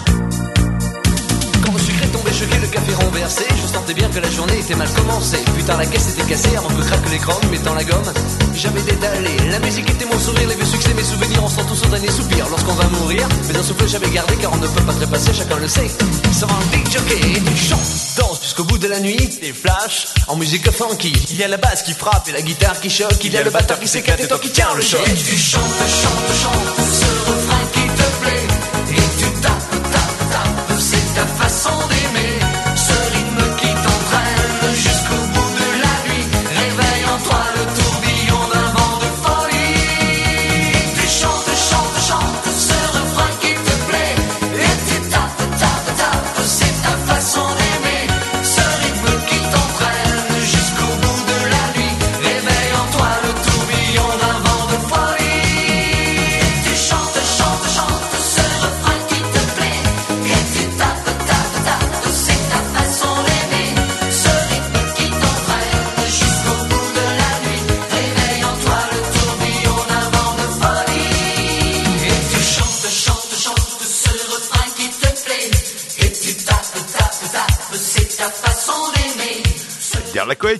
Quand 1.63 1.73
le 1.73 1.79
sucre 1.79 2.03
est 2.03 2.07
tombé, 2.07 2.31
le 2.61 2.67
café 2.67 2.93
renversé, 2.95 3.43
je 3.49 3.67
sentais 3.73 3.93
bien 3.93 4.09
que 4.09 4.19
la 4.19 4.29
journée 4.29 4.59
était 4.59 4.75
mal 4.75 4.89
commencée. 4.93 5.43
Plus 5.61 5.67
tard, 5.67 5.77
la 5.77 5.85
caisse 5.85 6.09
était 6.09 6.27
cassée 6.27 6.57
avant 6.57 6.69
que 6.69 6.81
craque 6.81 7.07
l'écran, 7.11 7.39
mettant 7.51 7.75
la 7.75 7.83
gomme. 7.83 8.11
J'avais 8.55 8.81
détalé, 8.81 9.29
la 9.51 9.59
musique 9.59 9.87
était 9.87 10.05
mon 10.05 10.17
sourire, 10.17 10.49
les 10.49 10.55
vieux 10.55 10.65
succès, 10.65 10.91
mes 10.95 11.03
souvenirs, 11.03 11.43
on 11.43 11.49
sent 11.49 11.61
tous 11.67 11.85
au 11.85 11.87
dernier 11.87 12.09
soupir. 12.09 12.49
Lorsqu'on 12.49 12.73
va 12.73 12.85
mourir, 12.85 13.29
mais 13.47 13.55
un 13.55 13.61
souffle 13.61 13.87
j'avais 13.87 14.09
gardé 14.09 14.33
car 14.37 14.51
on 14.53 14.57
ne 14.57 14.65
peut 14.65 14.81
pas 14.81 14.93
trépasser, 14.93 15.31
chacun 15.35 15.57
le 15.57 15.67
sait. 15.67 15.87
Sans 16.33 16.47
un 16.47 16.65
big 16.71 16.91
jockey, 16.91 17.37
et 17.37 17.55
chantes, 17.55 17.79
danses 18.17 18.41
jusqu'au 18.41 18.63
bout 18.63 18.79
de 18.79 18.87
la 18.87 18.99
nuit, 18.99 19.37
des 19.39 19.53
flashs 19.53 20.07
en 20.27 20.35
musique 20.35 20.67
funky. 20.71 21.13
Il 21.29 21.37
y 21.37 21.43
a 21.43 21.47
la 21.47 21.57
basse 21.57 21.83
qui 21.83 21.93
frappe 21.93 22.27
et 22.27 22.31
la 22.31 22.41
guitare 22.41 22.81
qui 22.81 22.89
choque, 22.89 23.23
il 23.23 23.31
y 23.31 23.37
a 23.37 23.43
le 23.43 23.51
batteur 23.51 23.79
qui 23.79 23.87
s'éclate 23.87 24.19
et 24.19 24.27
toi 24.27 24.39
qui 24.39 24.49
tiens 24.49 24.73
le 24.75 24.81
choc. 24.81 25.05
Chantes, 25.05 25.61
chantes 26.01 27.20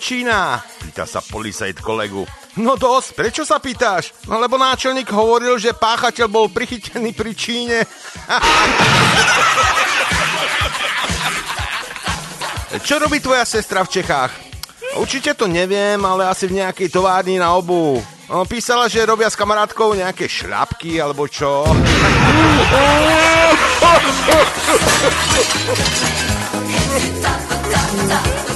Čína? 0.02 0.58
Pýta 0.82 1.06
sa 1.06 1.22
policajt 1.22 1.78
kolegu. 1.78 2.26
No 2.58 2.74
dosť, 2.74 3.10
prečo 3.14 3.46
sa 3.46 3.62
pýtaš? 3.62 4.18
No 4.26 4.42
lebo 4.42 4.58
náčelník 4.58 5.14
hovoril, 5.14 5.62
že 5.62 5.78
páchateľ 5.78 6.26
bol 6.26 6.50
prichytený 6.50 7.14
pri 7.14 7.32
Číne. 7.38 7.86
Čo 12.82 12.98
robí 12.98 13.22
tvoja 13.22 13.46
sestra 13.46 13.86
v 13.86 13.92
Čechách? 13.94 14.34
Určite 14.98 15.38
to 15.38 15.46
neviem, 15.48 16.02
ale 16.04 16.28
asi 16.28 16.50
v 16.50 16.60
nejakej 16.60 16.90
továrni 16.90 17.38
na 17.38 17.54
obu. 17.56 18.02
No, 18.28 18.44
písala, 18.50 18.90
že 18.90 19.06
robia 19.06 19.30
s 19.30 19.38
kamarátkou 19.38 19.94
nejaké 19.94 20.26
šľapky 20.28 20.98
alebo 21.00 21.28
čo. 21.30 21.68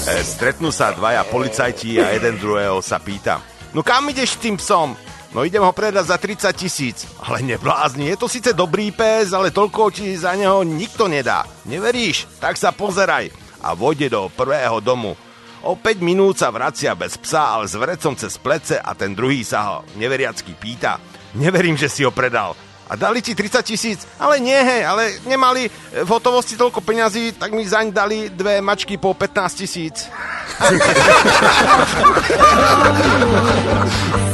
E, 0.05 0.21
Stretnú 0.21 0.69
sa 0.69 0.93
dvaja 0.93 1.25
policajti 1.25 1.97
a 1.97 2.13
jeden 2.13 2.37
druhého 2.37 2.77
sa 2.83 3.01
pýta. 3.01 3.41
No 3.73 3.81
kam 3.81 4.07
ideš 4.07 4.37
s 4.37 4.41
tým 4.41 4.55
psom? 4.55 4.93
No 5.35 5.43
idem 5.43 5.59
ho 5.59 5.75
predať 5.75 6.07
za 6.07 6.15
30 6.15 6.55
tisíc. 6.55 6.97
Ale 7.19 7.43
neblázni, 7.43 8.07
je 8.07 8.15
to 8.15 8.31
síce 8.31 8.55
dobrý 8.55 8.95
pes, 8.95 9.35
ale 9.35 9.51
toľko 9.51 9.91
ti 9.91 10.15
za 10.15 10.31
neho 10.31 10.63
nikto 10.63 11.11
nedá. 11.11 11.43
Neveríš? 11.67 12.39
Tak 12.39 12.55
sa 12.55 12.71
pozeraj. 12.71 13.35
A 13.59 13.75
vojde 13.75 14.07
do 14.07 14.31
prvého 14.31 14.79
domu. 14.79 15.19
O 15.65 15.75
5 15.75 15.99
minút 15.99 16.39
sa 16.39 16.53
vracia 16.53 16.95
bez 16.95 17.19
psa, 17.19 17.57
ale 17.59 17.67
s 17.67 17.75
vrecom 17.75 18.15
cez 18.15 18.37
plece 18.39 18.79
a 18.79 18.95
ten 18.95 19.11
druhý 19.11 19.43
sa 19.43 19.59
ho 19.67 19.77
neveriacky 19.99 20.55
pýta. 20.55 21.01
Neverím, 21.35 21.75
že 21.75 21.91
si 21.91 22.07
ho 22.07 22.15
predal. 22.15 22.55
A 22.85 22.95
dali 22.95 23.21
ti 23.21 23.33
30 23.33 23.65
tisíc? 23.65 24.05
Ale 24.21 24.39
nie, 24.39 24.55
hej, 24.55 24.85
ale 24.85 25.17
nemali 25.25 25.69
v 26.05 26.09
hotovosti 26.09 26.53
toľko 26.53 26.85
peňazí, 26.85 27.33
tak 27.33 27.49
mi 27.51 27.65
zaň 27.65 27.89
dali 27.89 28.29
dve 28.29 28.61
mačky 28.61 29.01
po 29.01 29.17
15 29.17 29.57
tisíc. 29.57 30.05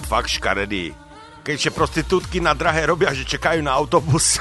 fakt 0.09 0.33
škaredý. 0.33 0.97
Keďže 1.45 1.77
prostitútky 1.77 2.41
na 2.41 2.57
drahé 2.57 2.89
robia, 2.89 3.13
že 3.13 3.29
čekajú 3.29 3.61
na 3.61 3.77
autobus. 3.77 4.41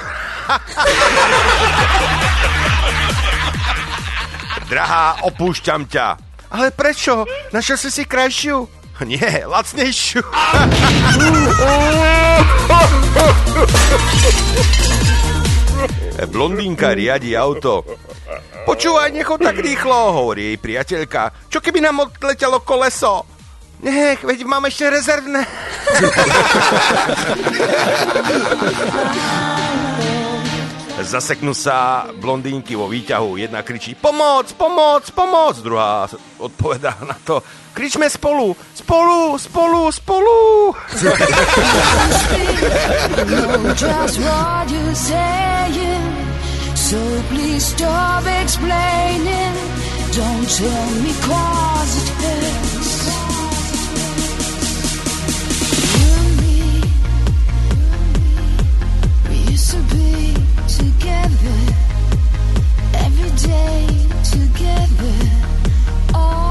Drahá, 4.68 5.24
opúšťam 5.24 5.88
ťa. 5.88 6.06
Ale 6.52 6.72
prečo? 6.72 7.28
Našiel 7.52 7.76
si 7.80 7.88
si 7.92 8.04
krajšiu? 8.08 8.68
Nie, 9.08 9.44
lacnejšiu. 9.44 10.24
Blondínka 16.32 16.92
riadi 16.96 17.36
auto. 17.38 17.84
Počúvaj, 18.68 19.14
nechod 19.16 19.40
tak 19.40 19.56
rýchlo, 19.64 20.12
hovorí 20.12 20.52
jej 20.52 20.58
priateľka. 20.60 21.48
Čo 21.48 21.64
keby 21.64 21.80
nám 21.80 22.04
odletelo 22.04 22.60
koleso? 22.60 23.24
Nech, 23.78 24.26
veď 24.26 24.42
mám 24.42 24.66
ešte 24.66 24.90
rezervné. 24.90 25.46
Zaseknú 31.08 31.54
sa 31.54 32.10
blondínky 32.18 32.74
vo 32.74 32.90
výťahu. 32.90 33.38
Jedna 33.38 33.62
kričí 33.62 33.94
pomoc, 33.94 34.50
pomoc, 34.58 35.06
pomoc. 35.14 35.62
Druhá 35.62 36.10
odpovedá 36.42 36.98
na 37.06 37.14
to 37.22 37.38
kričme 37.70 38.10
spolu, 38.10 38.58
spolu, 38.74 39.38
spolu, 39.38 39.94
spolu. 39.94 40.74
So 46.88 47.22
please 47.28 47.66
stop 47.66 48.24
explaining. 48.42 49.54
Don't 50.18 50.48
tell 50.48 50.90
me 51.04 51.12
cause 51.20 52.02
it 52.02 52.08
hurts. 52.08 52.37
Every 62.94 63.30
day 63.48 63.86
together. 64.22 65.16
Always. 66.14 66.47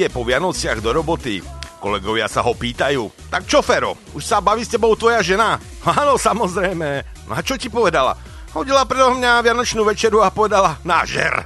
Príde 0.00 0.16
po 0.16 0.24
Vianociach 0.24 0.80
do 0.80 0.96
roboty. 0.96 1.44
Kolegovia 1.76 2.24
sa 2.24 2.40
ho 2.40 2.56
pýtajú. 2.56 3.12
Tak 3.28 3.44
čo, 3.44 3.60
Fero, 3.60 4.00
už 4.16 4.24
sa 4.24 4.40
baví 4.40 4.64
s 4.64 4.72
tebou 4.72 4.96
tvoja 4.96 5.20
žena? 5.20 5.60
Áno, 6.00 6.16
samozrejme. 6.16 7.04
No 7.28 7.36
a 7.36 7.44
čo 7.44 7.60
ti 7.60 7.68
povedala? 7.68 8.16
Hodila 8.56 8.88
predo 8.88 9.12
mňa 9.12 9.44
Vianočnú 9.44 9.84
večeru 9.84 10.24
a 10.24 10.32
povedala 10.32 10.80
nážer. 10.88 11.36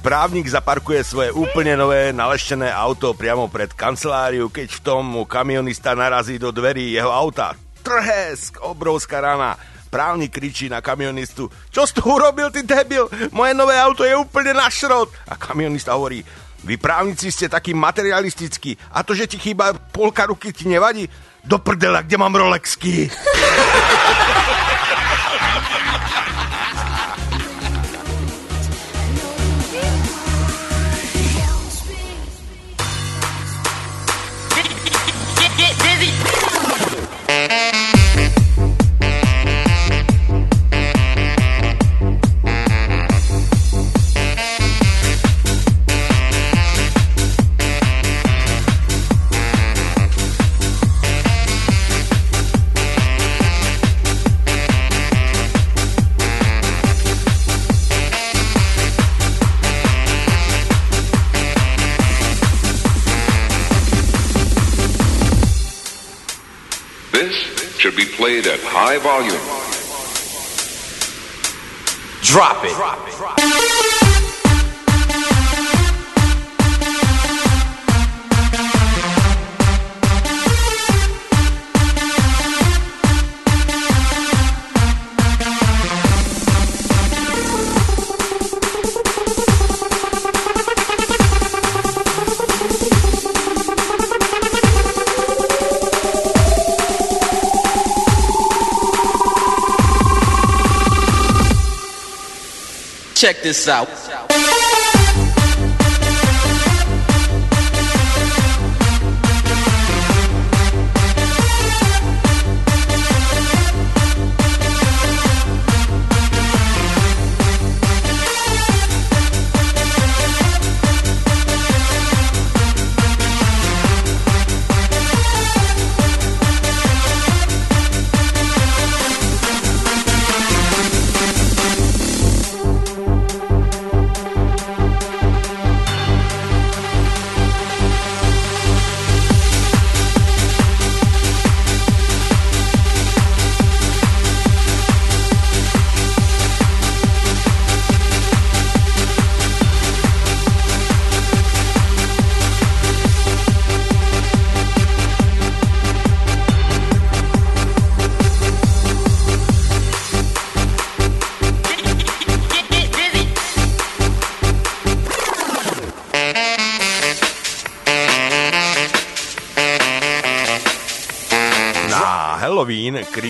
Právnik 0.00 0.48
zaparkuje 0.48 1.04
svoje 1.04 1.36
úplne 1.36 1.76
nové 1.76 2.16
naleštené 2.16 2.72
auto 2.72 3.12
priamo 3.12 3.52
pred 3.52 3.76
kanceláriu, 3.76 4.48
keď 4.48 4.72
v 4.72 4.80
tom 4.80 5.04
kamionista 5.28 5.92
narazí 5.92 6.40
do 6.40 6.48
dverí 6.48 6.96
jeho 6.96 7.12
auta. 7.12 7.52
Trhesk, 7.84 8.56
obrovská 8.64 9.20
rana. 9.20 9.75
Právnik 9.90 10.34
kričí 10.34 10.68
na 10.68 10.82
kamionistu, 10.82 11.50
čo 11.70 11.86
si 11.86 11.94
tu 11.94 12.02
urobil, 12.04 12.50
ty 12.50 12.66
debil? 12.66 13.08
Moje 13.30 13.54
nové 13.54 13.78
auto 13.78 14.04
je 14.04 14.16
úplne 14.18 14.52
na 14.52 14.66
šrot. 14.66 15.08
A 15.30 15.38
kamionista 15.38 15.94
hovorí, 15.94 16.20
vy 16.66 16.74
právnici 16.76 17.30
ste 17.30 17.46
takí 17.46 17.70
materialistickí 17.72 18.74
a 18.90 19.06
to, 19.06 19.14
že 19.14 19.30
ti 19.30 19.38
chýba 19.38 19.72
polka 19.94 20.26
ruky, 20.26 20.50
ti 20.50 20.66
nevadí? 20.66 21.06
Do 21.46 21.62
prdela, 21.62 22.02
kde 22.02 22.18
mám 22.18 22.34
Rolexky? 22.34 23.06
Don't 37.28 37.85
should 67.86 67.94
be 67.94 68.04
played 68.04 68.48
at 68.48 68.58
high 68.64 68.98
volume. 68.98 69.30
Drop 72.20 72.64
it. 72.64 73.95
Check 103.16 103.40
this 103.40 103.66
out. 103.66 103.88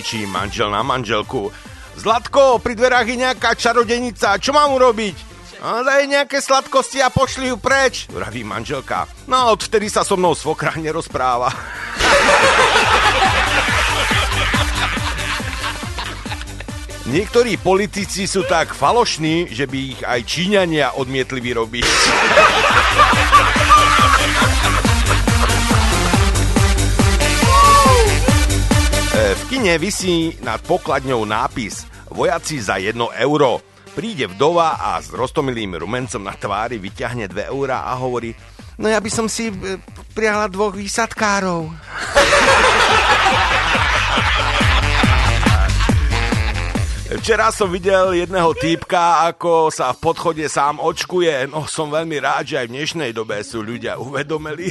Kričí 0.06 0.22
manžel 0.22 0.70
na 0.70 0.86
manželku. 0.86 1.50
Zlatko, 1.98 2.62
pri 2.62 2.78
dverách 2.78 3.10
je 3.10 3.26
nejaká 3.26 3.58
čarodenica, 3.58 4.38
čo 4.38 4.54
mám 4.54 4.70
urobiť? 4.78 5.34
A 5.58 5.82
daj 5.82 6.06
nejaké 6.06 6.38
sladkosti 6.38 7.02
a 7.02 7.10
pošli 7.10 7.50
ju 7.50 7.58
preč, 7.58 8.06
vraví 8.14 8.46
manželka. 8.46 9.10
No 9.26 9.50
odvtedy 9.50 9.90
sa 9.90 10.06
so 10.06 10.14
mnou 10.14 10.38
svokra 10.38 10.78
nerozpráva. 10.78 11.50
Niektorí 17.10 17.58
politici 17.58 18.30
sú 18.30 18.46
tak 18.46 18.78
falošní, 18.78 19.50
že 19.50 19.66
by 19.66 19.78
ich 19.90 20.06
aj 20.06 20.22
Číňania 20.22 20.94
odmietli 20.94 21.42
vyrobiť. 21.42 21.82
V 29.26 29.42
kine 29.50 29.74
visí 29.74 30.38
nad 30.46 30.62
pokladňou 30.62 31.26
nápis 31.26 31.82
Vojaci 32.14 32.62
za 32.62 32.78
1 32.78 32.94
euro. 33.26 33.58
Príde 33.90 34.30
vdova 34.30 34.78
a 34.78 35.02
s 35.02 35.10
roztomilým 35.10 35.82
rumencom 35.82 36.22
na 36.22 36.30
tvári 36.30 36.78
vyťahne 36.78 37.26
2 37.26 37.50
eurá 37.50 37.90
a 37.90 37.98
hovorí 37.98 38.38
No 38.78 38.86
ja 38.86 39.02
by 39.02 39.10
som 39.10 39.26
si 39.26 39.50
e, 39.50 39.82
priala 40.14 40.46
dvoch 40.46 40.78
výsadkárov. 40.78 41.66
Včera 47.18 47.50
som 47.50 47.74
videl 47.74 48.22
jedného 48.22 48.54
týpka, 48.54 49.26
ako 49.26 49.74
sa 49.74 49.90
v 49.90 50.06
podchode 50.06 50.46
sám 50.46 50.78
očkuje. 50.78 51.50
No 51.50 51.66
som 51.66 51.90
veľmi 51.90 52.22
rád, 52.22 52.46
že 52.46 52.62
aj 52.62 52.70
v 52.70 52.74
dnešnej 52.78 53.10
dobe 53.10 53.42
sú 53.42 53.58
ľudia 53.58 53.98
uvedomeli. 53.98 54.70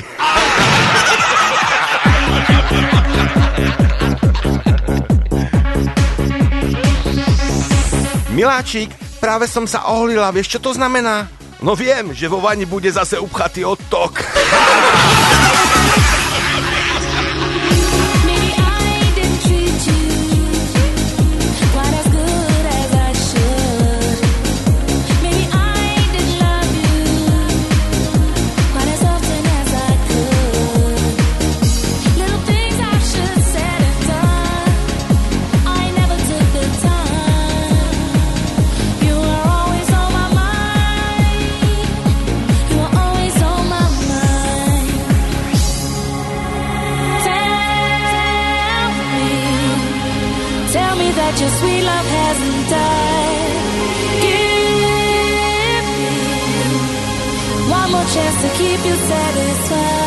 Miláčik, 8.35 8.91
práve 9.23 9.47
som 9.47 9.63
sa 9.63 9.87
oholila, 9.87 10.27
vieš 10.35 10.59
čo 10.59 10.59
to 10.59 10.75
znamená? 10.75 11.31
No 11.63 11.71
viem, 11.71 12.11
že 12.11 12.27
vo 12.27 12.43
vani 12.43 12.67
bude 12.67 12.91
zase 12.91 13.15
upchatý 13.15 13.63
odtok. 13.63 14.19
chance 58.15 58.41
to 58.41 58.49
keep 58.57 58.85
you 58.85 58.95
satisfied. 58.95 60.04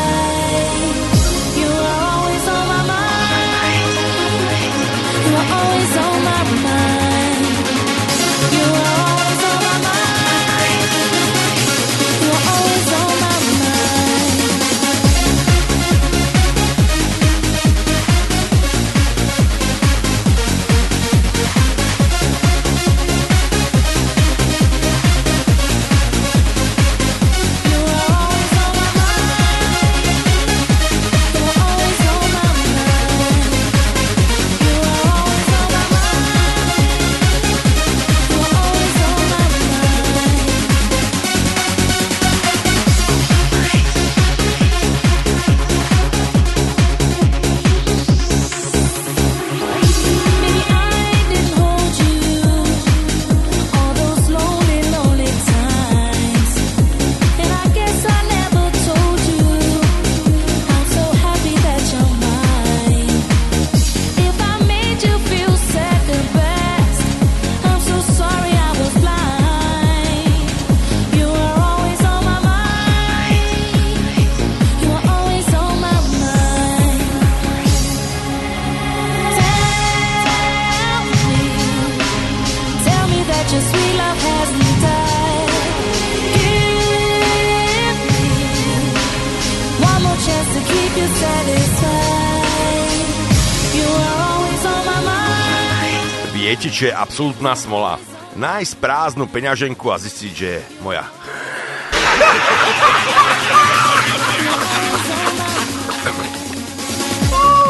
Čo 96.79 96.87
je 96.87 96.95
absolútna 96.95 97.59
smola? 97.59 97.99
Nájsť 98.39 98.79
prázdnu 98.79 99.27
peňaženku 99.27 99.91
a 99.91 99.99
zistiť, 99.99 100.31
že 100.31 100.47
je 100.47 100.61
moja. 100.79 101.03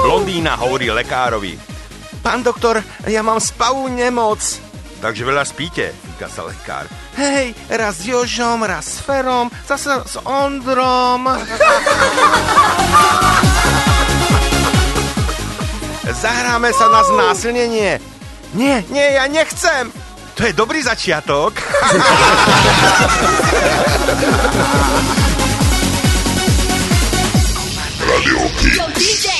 Blondína 0.05 0.53
hovorí 0.61 0.93
lekárovi. 0.93 1.57
Pán 2.21 2.45
doktor, 2.45 2.85
ja 3.09 3.25
mám 3.25 3.41
spavú 3.41 3.89
nemoc. 3.89 4.61
Takže 5.01 5.25
veľa 5.25 5.41
spíte, 5.41 5.89
pýta 5.89 6.29
sa 6.29 6.45
lekár. 6.45 6.85
Hej, 7.17 7.57
raz 7.65 8.05
s 8.05 8.13
Jožom, 8.13 8.61
raz 8.61 8.85
s 8.85 9.01
Ferom, 9.01 9.49
zase 9.65 10.05
s 10.05 10.21
Ondrom. 10.21 11.25
Zahráme 16.13 16.69
sa 16.77 16.85
na 16.93 17.01
znásilnenie. 17.09 18.18
Nie, 18.53 18.83
nie, 18.89 19.11
ja 19.11 19.27
nechcem. 19.27 19.91
To 20.35 20.45
je 20.45 20.53
dobrý 20.53 20.83
začiatok. 20.83 21.53
Yo, 28.19 28.83
DJ, 28.95 29.38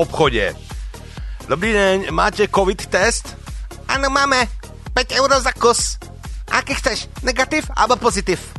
obchode. 0.00 0.56
Dobrý 1.44 1.76
deň, 1.76 2.08
máte 2.08 2.48
COVID 2.48 2.88
test? 2.88 3.36
Áno, 3.84 4.08
máme. 4.08 4.48
5 4.96 5.20
eur 5.20 5.30
za 5.36 5.52
kus. 5.52 6.00
Aký 6.48 6.72
chceš? 6.74 7.06
Negatív 7.20 7.68
alebo 7.76 8.00
pozitív? 8.00 8.40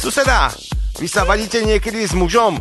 Suseda, 0.00 0.50
vy 0.98 1.06
sa 1.06 1.22
vadíte 1.28 1.62
niekedy 1.62 2.02
s 2.08 2.16
mužom? 2.16 2.58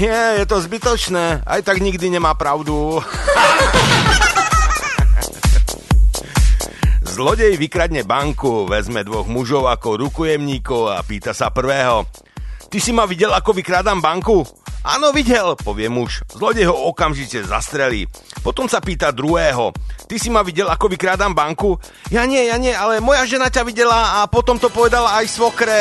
Nie, 0.00 0.40
je 0.42 0.46
to 0.48 0.60
zbytočné. 0.60 1.44
Aj 1.46 1.60
tak 1.62 1.78
nikdy 1.84 2.10
nemá 2.10 2.34
pravdu. 2.34 2.98
Zlodej 7.18 7.58
vykradne 7.58 8.06
banku, 8.06 8.70
vezme 8.70 9.02
dvoch 9.02 9.26
mužov 9.26 9.66
ako 9.66 9.98
rukojemníkov 10.06 10.94
a 10.94 11.02
pýta 11.02 11.34
sa 11.34 11.50
prvého. 11.50 12.06
Ty 12.68 12.78
si 12.84 12.92
ma 12.92 13.08
videl, 13.08 13.32
ako 13.32 13.56
vykrádam 13.56 14.04
banku? 14.04 14.44
Áno, 14.84 15.08
videl, 15.16 15.56
povie 15.56 15.88
muž. 15.88 16.20
Zlodej 16.28 16.68
ho 16.68 16.92
okamžite 16.92 17.40
zastrelí. 17.40 18.04
Potom 18.44 18.68
sa 18.68 18.84
pýta 18.84 19.08
druhého. 19.08 19.72
Ty 20.04 20.16
si 20.20 20.28
ma 20.28 20.44
videl, 20.44 20.68
ako 20.68 20.92
vykrádam 20.92 21.32
banku? 21.32 21.80
Ja 22.12 22.28
nie, 22.28 22.44
ja 22.44 22.60
nie, 22.60 22.76
ale 22.76 23.00
moja 23.00 23.24
žena 23.24 23.48
ťa 23.48 23.64
videla 23.64 24.20
a 24.20 24.28
potom 24.28 24.60
to 24.60 24.68
povedala 24.68 25.16
aj 25.16 25.26
svokre. 25.32 25.80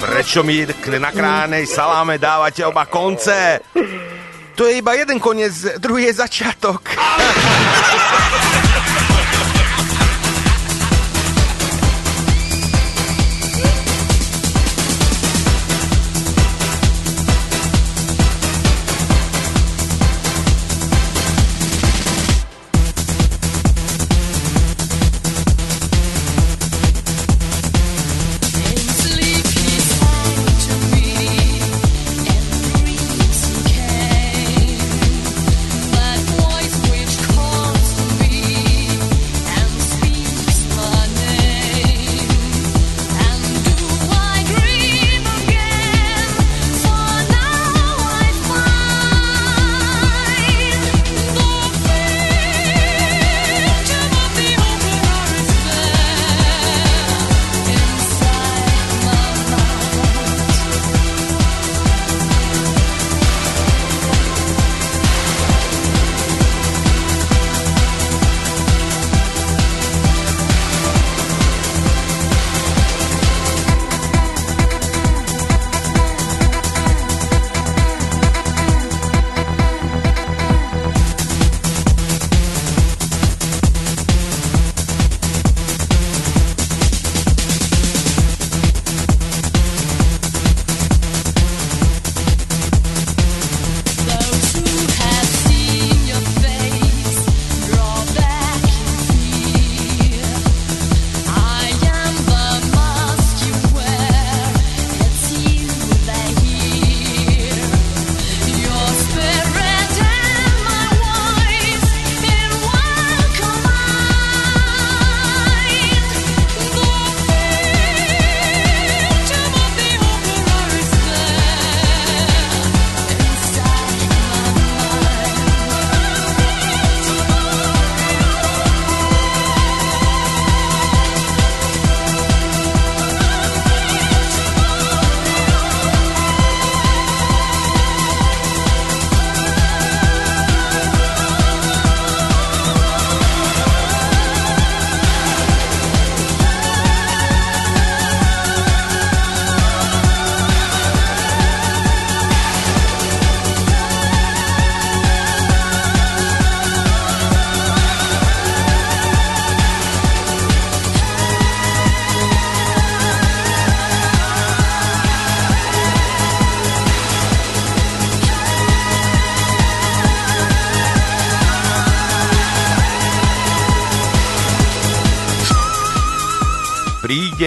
Prečo 0.00 0.40
mi 0.48 0.64
k 0.64 0.96
nakránej 0.96 1.68
saláme 1.68 2.16
dávate 2.16 2.64
oba 2.64 2.88
konce? 2.88 3.60
To 4.56 4.64
je 4.64 4.80
iba 4.80 4.96
jeden 4.96 5.20
koniec, 5.20 5.52
druhý 5.76 6.08
je 6.08 6.24
začiatok. 6.24 6.96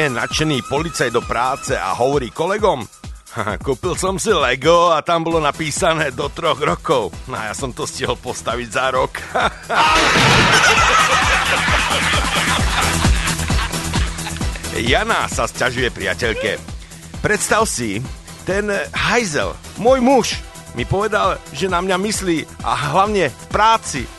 Príde 0.10 0.26
nadšený 0.26 0.66
policaj 0.66 1.14
do 1.14 1.22
práce 1.22 1.78
a 1.78 1.94
hovorí 1.94 2.34
kolegom, 2.34 2.82
"Haha, 3.38 3.62
kúpil 3.62 3.94
som 3.94 4.18
si 4.18 4.34
Lego 4.34 4.90
a 4.90 5.06
tam 5.06 5.22
bolo 5.22 5.38
napísané 5.38 6.10
do 6.10 6.26
troch 6.34 6.58
rokov. 6.58 7.14
No 7.30 7.38
a 7.38 7.54
ja 7.54 7.56
som 7.56 7.70
to 7.70 7.86
stihol 7.86 8.18
postaviť 8.18 8.70
za 8.74 8.90
rok. 8.90 9.22
Jana 14.82 15.30
sa 15.30 15.46
sťažuje 15.46 15.94
priateľke. 15.94 16.58
Predstav 17.22 17.70
si, 17.70 18.02
ten 18.50 18.66
hajzel, 18.96 19.54
môj 19.78 20.02
muž, 20.02 20.42
mi 20.74 20.90
povedal, 20.90 21.38
že 21.54 21.70
na 21.70 21.86
mňa 21.86 22.02
myslí 22.02 22.66
a 22.66 22.98
hlavne 22.98 23.30
v 23.30 23.46
práci. 23.54 24.10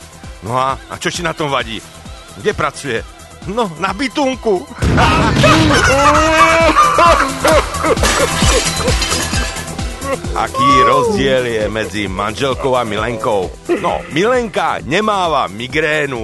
No 0.47 0.55
a, 0.55 0.79
a 0.87 0.95
čo 0.95 1.11
ti 1.11 1.19
na 1.19 1.35
tom 1.35 1.51
vadí? 1.51 1.83
Kde 2.39 2.55
pracuje? 2.55 3.03
No, 3.47 3.71
na 3.79 3.93
bytunku. 3.93 4.67
Aký 10.35 10.69
rozdiel 10.85 11.45
je 11.45 11.63
medzi 11.69 12.07
manželkou 12.07 12.75
a 12.75 12.83
milenkou? 12.83 13.49
No, 13.81 14.01
milenka 14.13 14.77
nemáva 14.85 15.47
migrénu. 15.47 16.23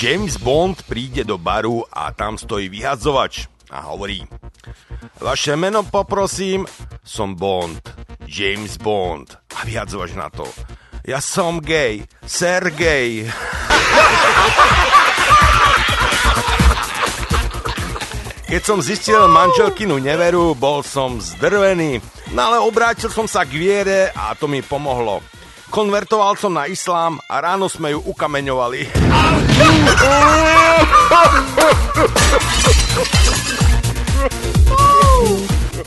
James 0.00 0.40
Bond 0.40 0.80
príde 0.88 1.28
do 1.28 1.36
baru 1.36 1.84
a 1.92 2.08
tam 2.16 2.40
stojí 2.40 2.72
vyhadzovač 2.72 3.52
a 3.68 3.84
hovorí 3.92 4.24
Vaše 5.20 5.60
meno 5.60 5.84
poprosím, 5.84 6.64
som 7.04 7.36
Bond, 7.36 7.84
James 8.24 8.80
Bond. 8.80 9.36
A 9.60 9.68
vyhadzovač 9.68 10.16
na 10.16 10.32
to. 10.32 10.48
Ja 11.04 11.20
som 11.20 11.60
gay, 11.60 12.08
Sergej. 12.24 13.28
Keď 18.48 18.62
som 18.64 18.80
zistil 18.80 19.20
manželkinu 19.28 20.00
neveru, 20.00 20.56
bol 20.56 20.80
som 20.80 21.20
zdrvený, 21.20 22.00
no 22.32 22.40
ale 22.40 22.56
obrátil 22.64 23.12
som 23.12 23.28
sa 23.28 23.44
k 23.44 23.52
viere 23.52 24.16
a 24.16 24.32
to 24.32 24.48
mi 24.48 24.64
pomohlo. 24.64 25.20
Konvertoval 25.68 26.40
som 26.40 26.56
na 26.56 26.64
islám 26.64 27.20
a 27.28 27.36
ráno 27.44 27.68
sme 27.68 27.92
ju 27.92 28.00
ukameňovali. 28.00 28.80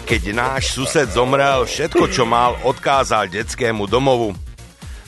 Keď 0.03 0.23
náš 0.29 0.77
sused 0.77 1.09
zomrel, 1.09 1.65
všetko, 1.65 2.05
čo 2.13 2.29
mal, 2.29 2.53
odkázal 2.61 3.33
detskému 3.33 3.89
domovu. 3.89 4.37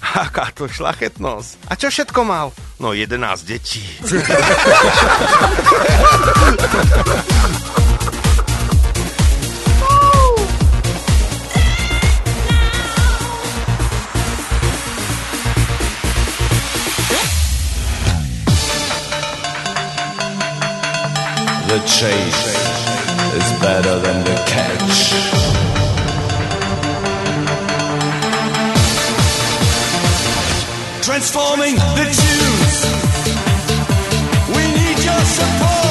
Aká 0.01 0.49
to 0.49 0.65
šlachetnosť. 0.65 1.69
A 1.69 1.77
čo 1.77 1.93
všetko 1.93 2.25
mal? 2.25 2.49
No 2.81 2.89
11 2.93 3.45
detí. 3.45 3.85
The 21.67 21.79
chase 21.79 22.45
is 23.33 23.59
better 23.59 23.97
than 23.99 24.23
the 24.23 24.35
catch. 24.45 25.13
Transforming 31.01 31.75
the 31.75 32.05
tunes. 32.21 32.85
We 34.55 34.63
need 34.73 35.03
your 35.03 35.25
support. 35.25 35.85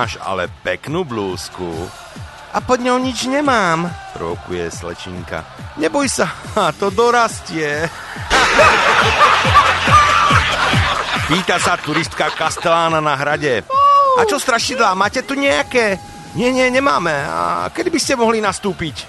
Máš 0.00 0.16
ale 0.24 0.48
peknú 0.64 1.04
blúzku. 1.04 1.68
A 2.56 2.58
pod 2.64 2.80
ňou 2.80 2.96
nič 2.96 3.28
nemám, 3.28 3.84
provokuje 4.16 4.72
slečinka. 4.72 5.44
Neboj 5.76 6.08
sa, 6.08 6.32
to 6.80 6.88
dorastie. 6.88 7.84
Pýta 11.28 11.60
sa 11.60 11.76
turistka 11.76 12.32
Kastelána 12.32 13.04
na 13.04 13.12
hrade. 13.12 13.60
A 14.16 14.24
čo 14.24 14.40
strašidlá, 14.40 14.96
máte 14.96 15.20
tu 15.20 15.36
nejaké? 15.36 16.00
Nie, 16.32 16.48
nie, 16.48 16.72
nemáme. 16.72 17.12
A 17.12 17.68
kedy 17.68 17.92
by 17.92 18.00
ste 18.00 18.16
mohli 18.16 18.40
nastúpiť? 18.40 19.04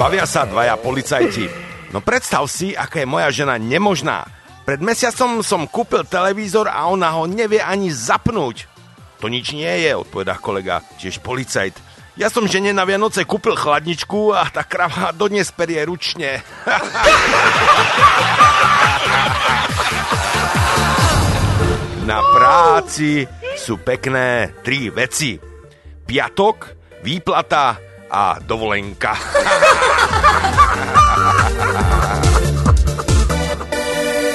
Bavia 0.00 0.24
sa 0.24 0.48
dvaja 0.48 0.80
policajti. 0.80 1.66
No 1.96 2.04
predstav 2.04 2.44
si, 2.44 2.76
aká 2.76 3.00
je 3.00 3.08
moja 3.08 3.32
žena 3.32 3.56
nemožná. 3.56 4.28
Pred 4.68 4.84
mesiacom 4.84 5.40
som 5.40 5.64
kúpil 5.64 6.04
televízor 6.04 6.68
a 6.68 6.92
ona 6.92 7.08
ho 7.16 7.24
nevie 7.24 7.56
ani 7.56 7.88
zapnúť. 7.88 8.68
To 9.24 9.32
nič 9.32 9.56
nie 9.56 9.72
je, 9.80 9.96
odpovedá 9.96 10.36
kolega, 10.36 10.84
tiež 11.00 11.24
policajt. 11.24 11.72
Ja 12.20 12.28
som 12.28 12.44
žene 12.44 12.76
na 12.76 12.84
Vianoce 12.84 13.24
kúpil 13.24 13.56
chladničku 13.56 14.36
a 14.36 14.44
tá 14.52 14.68
krava 14.68 15.08
dodnes 15.16 15.48
perie 15.56 15.80
ručne. 15.88 16.44
Na 22.04 22.20
práci 22.20 23.24
sú 23.56 23.80
pekné 23.80 24.52
tri 24.60 24.92
veci. 24.92 25.40
Piatok, 26.04 26.76
výplata 27.00 27.80
a 28.12 28.36
dovolenka. 28.44 29.16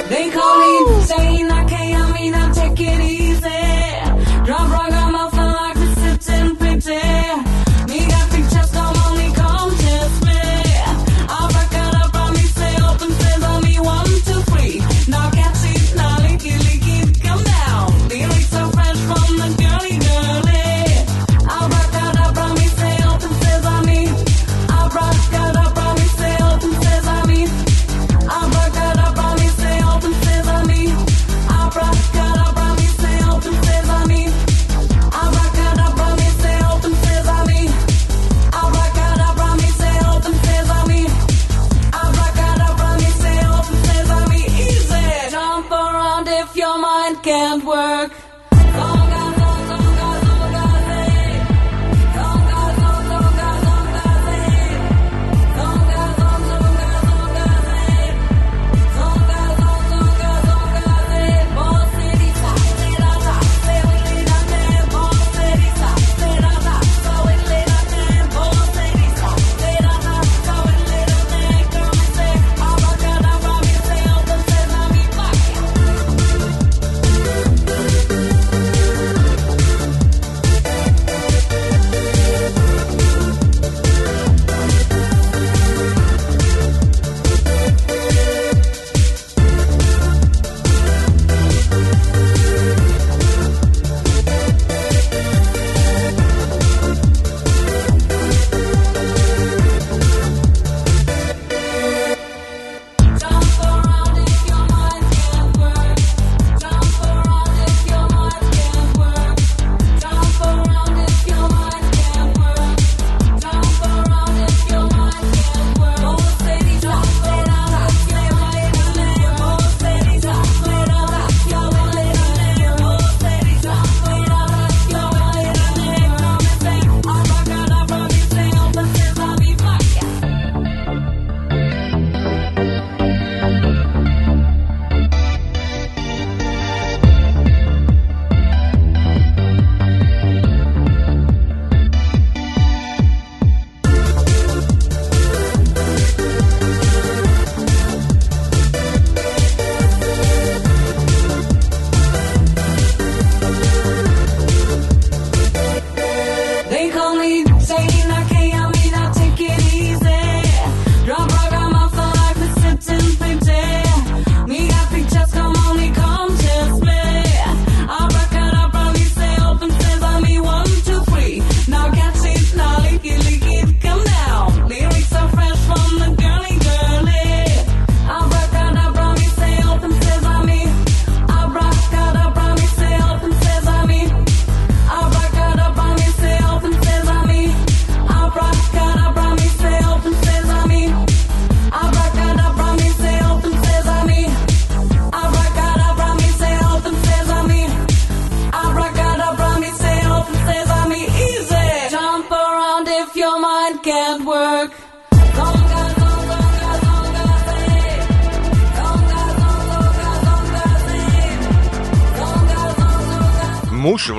They 0.09 0.29
call 0.29 0.59
me 0.59 1.03
saying 1.03 1.49
I 1.49 1.63
can't, 1.65 2.03
I 2.03 2.11
mean 2.13 2.33
I 2.33 2.51
take 2.51 2.79
it 2.79 3.20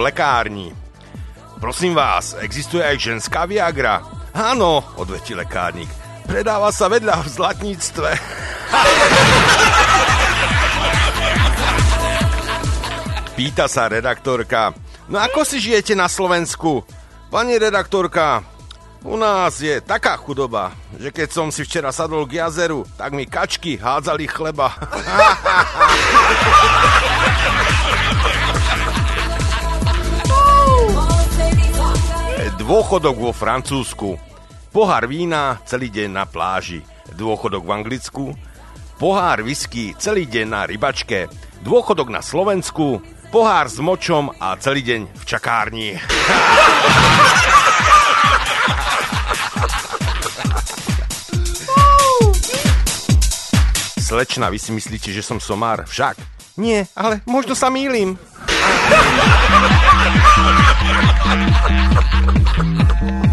lekárni. 0.02 0.74
Prosím 1.62 1.94
vás, 1.94 2.34
existuje 2.42 2.82
aj 2.82 2.98
ženská 2.98 3.46
Viagra? 3.46 4.02
Áno, 4.34 4.82
odvetí 4.98 5.38
lekárnik. 5.38 5.86
Predáva 6.26 6.74
sa 6.74 6.90
vedľa 6.90 7.22
v 7.22 7.28
zlatníctve. 7.30 8.10
Pýta 13.38 13.70
sa 13.70 13.86
redaktorka. 13.86 14.74
No 15.06 15.22
ako 15.22 15.46
si 15.46 15.62
žijete 15.62 15.94
na 15.94 16.10
Slovensku? 16.10 16.82
Pani 17.30 17.54
redaktorka, 17.56 18.42
u 19.02 19.16
nás 19.16 19.58
je 19.58 19.80
taká 19.82 20.14
chudoba, 20.14 20.70
že 20.94 21.10
keď 21.10 21.28
som 21.30 21.50
si 21.50 21.66
včera 21.66 21.90
sadol 21.90 22.22
k 22.26 22.38
jazeru, 22.38 22.86
tak 22.94 23.12
mi 23.14 23.26
kačky 23.26 23.76
hádzali 23.78 24.26
chleba. 24.30 24.70
Dôchodok 32.62 33.18
vo 33.18 33.34
Francúzsku. 33.34 34.14
Pohár 34.70 35.10
vína 35.10 35.58
celý 35.66 35.90
deň 35.90 36.14
na 36.14 36.30
pláži. 36.30 36.78
Dôchodok 37.10 37.66
v 37.66 37.74
Anglicku. 37.74 38.38
Pohár 39.02 39.42
whisky 39.42 39.98
celý 39.98 40.30
deň 40.30 40.46
na 40.46 40.62
rybačke. 40.62 41.26
Dôchodok 41.66 42.06
na 42.06 42.22
Slovensku. 42.22 43.02
Pohár 43.34 43.66
s 43.66 43.82
močom 43.82 44.30
a 44.38 44.54
celý 44.62 44.86
deň 44.86 45.10
v 45.10 45.22
čakárni. 45.26 45.98
Slečna, 54.06 54.54
vy 54.54 54.62
si 54.62 54.70
myslíte, 54.70 55.10
že 55.10 55.26
som 55.26 55.42
somár? 55.42 55.82
Však. 55.90 56.41
Nie, 56.56 56.86
ale 56.92 57.20
možno 57.24 57.56
sa 57.56 57.72
mýlim. 57.72 58.20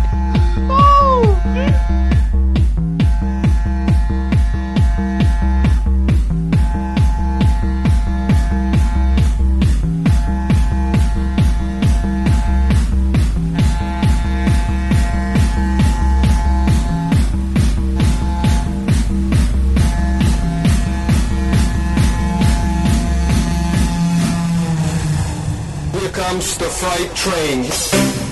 freight 26.79 27.13
train. 27.13 28.28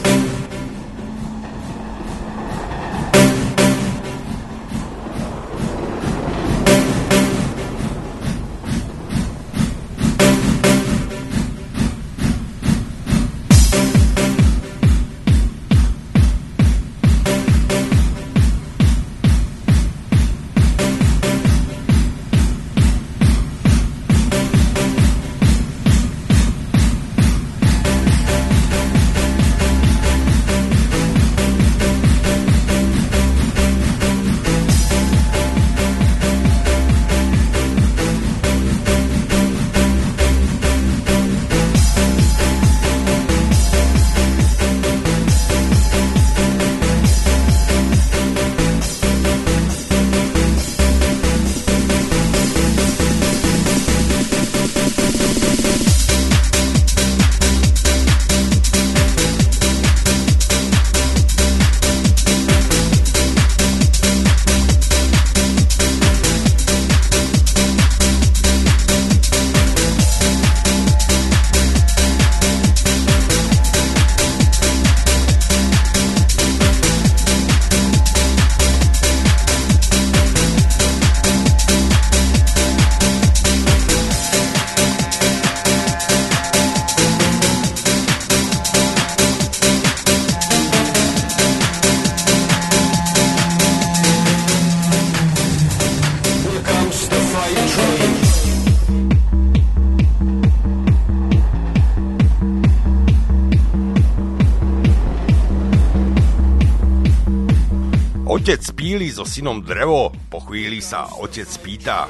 so 109.18 109.26
synom 109.26 109.65
drevo, 109.65 110.14
po 110.30 110.38
chvíli 110.45 110.77
sa 110.77 111.10
otec 111.18 111.49
pýta. 111.65 112.06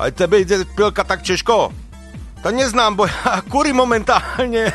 Aj 0.00 0.08
tebe 0.16 0.40
ide 0.40 0.64
pilka 0.64 1.04
tak 1.04 1.20
Češko? 1.20 1.68
To 2.40 2.48
neznám, 2.48 2.96
bo 2.96 3.04
ja 3.04 3.44
kúri 3.52 3.76
momentálne. 3.76 4.72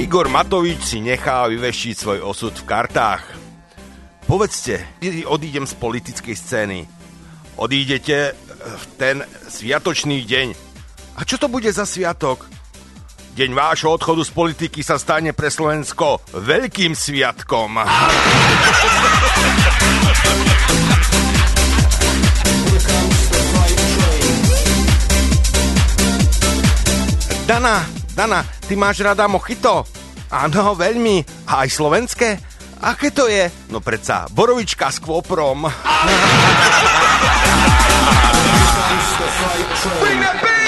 Igor 0.00 0.32
Matovič 0.32 0.80
si 0.80 1.04
nechá 1.04 1.44
vyvešiť 1.44 1.94
svoj 1.94 2.18
osud 2.24 2.56
v 2.56 2.64
kartách. 2.64 3.36
Povedzte, 4.24 4.80
odídem 5.28 5.68
z 5.68 5.76
politickej 5.76 6.36
scény. 6.40 6.88
Odídete 7.60 8.32
v 8.60 8.84
ten 9.00 9.16
sviatočný 9.48 10.24
deň. 10.24 10.48
A 11.16 11.24
čo 11.24 11.40
to 11.40 11.48
bude 11.48 11.72
za 11.72 11.88
sviatok? 11.88 12.46
Deň 13.34 13.54
vášho 13.54 13.94
odchodu 13.94 14.26
z 14.26 14.32
politiky 14.34 14.82
sa 14.82 14.98
stane 14.98 15.32
pre 15.32 15.48
Slovensko 15.48 16.20
veľkým 16.34 16.92
sviatkom. 16.92 17.78
Dana, 27.46 27.82
Dana, 28.14 28.40
ty 28.66 28.74
máš 28.78 29.02
rada 29.02 29.26
mochito? 29.26 29.82
Áno, 30.30 30.78
veľmi. 30.78 31.26
A 31.50 31.66
aj 31.66 31.68
slovenské? 31.74 32.38
Aké 32.80 33.10
to 33.10 33.26
je? 33.26 33.50
No 33.74 33.82
predsa, 33.82 34.30
borovička 34.30 34.88
s 34.88 35.02
kvoprom. 35.02 35.66
Bring 38.80 40.20
that 40.20 40.40
back! 40.42 40.59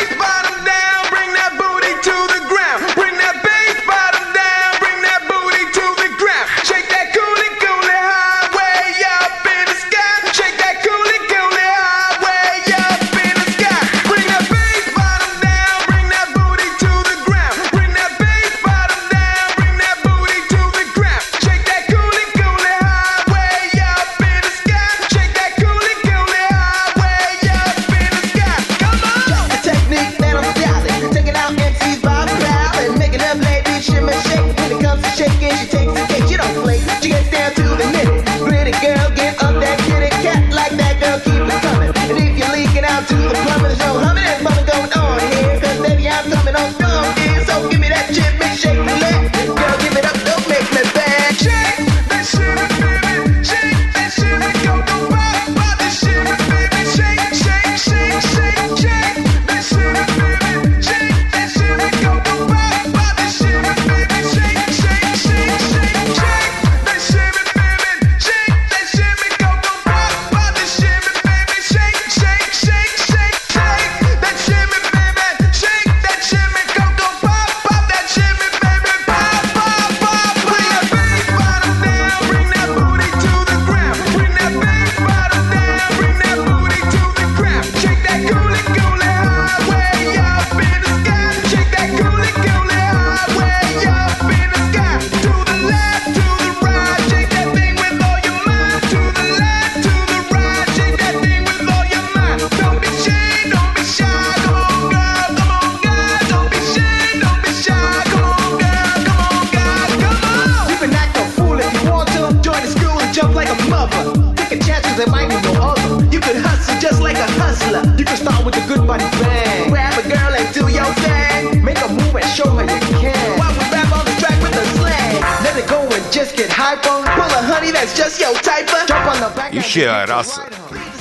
Išiel 129.52 130.06
raz 130.06 130.38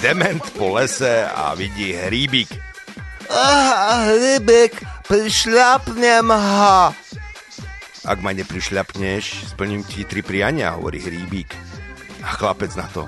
dement 0.02 0.42
po 0.58 0.74
lese 0.74 1.30
a 1.30 1.54
vidí 1.54 1.94
hríbik. 1.94 2.50
Aha, 3.30 4.10
hríbik, 4.10 4.82
prišľapnem 5.06 6.26
ho. 6.26 6.90
Ak 8.02 8.18
ma 8.26 8.34
neprišľapneš, 8.34 9.54
splním 9.54 9.86
ti 9.86 10.10
tri 10.10 10.26
priania, 10.26 10.74
hovorí 10.74 11.06
hríbik. 11.06 11.54
A 12.26 12.34
chlapec 12.34 12.74
na 12.74 12.90
to. 12.90 13.06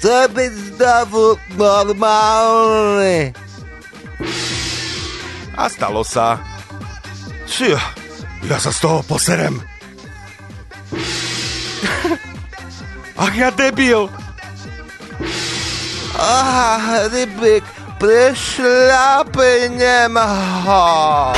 Chce 0.00 0.32
byť 0.32 0.52
znovu 0.72 1.36
normálny. 1.60 3.36
A 5.52 5.68
stalo 5.68 6.00
sa. 6.00 6.40
Či, 7.44 7.76
ja 8.48 8.56
sa 8.56 8.72
z 8.72 8.78
toho 8.80 9.04
poserem. 9.04 9.60
Ach 13.16 13.34
ja 13.36 13.50
debil! 13.52 14.08
Aha, 16.16 17.08
rybik, 17.12 17.64
prešľapnem 18.00 20.16
ho! 20.68 21.32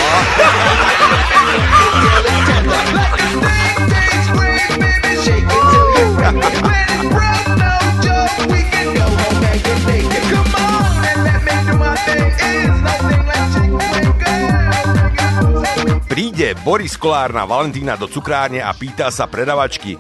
Príde 16.15 16.55
Boris 16.63 16.95
Kolár 16.95 17.35
na 17.35 17.43
Valentína 17.43 17.99
do 17.99 18.07
cukrárne 18.07 18.63
a 18.63 18.71
pýta 18.71 19.11
sa 19.11 19.27
predavačky, 19.27 19.99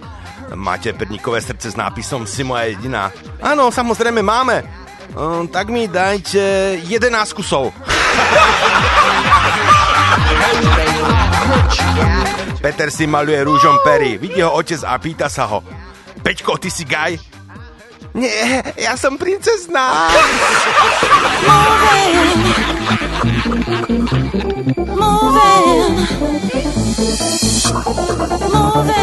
Máte 0.54 0.94
perníkové 0.94 1.40
srdce 1.42 1.70
s 1.70 1.76
nápisom 1.76 2.26
Si 2.26 2.46
moja 2.46 2.70
jediná? 2.70 3.10
Áno, 3.42 3.70
samozrejme 3.74 4.22
máme. 4.22 4.62
Um, 5.14 5.46
tak 5.46 5.68
mi 5.70 5.86
dajte 5.86 6.78
11 6.80 7.36
kusov. 7.36 7.70
Peter 12.64 12.88
si 12.88 13.04
maluje 13.04 13.44
rúžom 13.44 13.76
pery. 13.84 14.16
Vidí 14.16 14.40
ho 14.40 14.50
otec 14.56 14.80
a 14.82 14.96
pýta 14.96 15.28
sa 15.28 15.44
ho. 15.44 15.60
Peťko, 16.24 16.56
ty 16.56 16.72
si 16.72 16.88
gaj? 16.88 17.20
Nie, 18.14 18.62
ja 18.78 18.94
som 18.94 19.18
princezná. 19.18 20.08
Moving. 21.44 22.40
Moving. 24.94 25.94
Moving. 28.48 28.93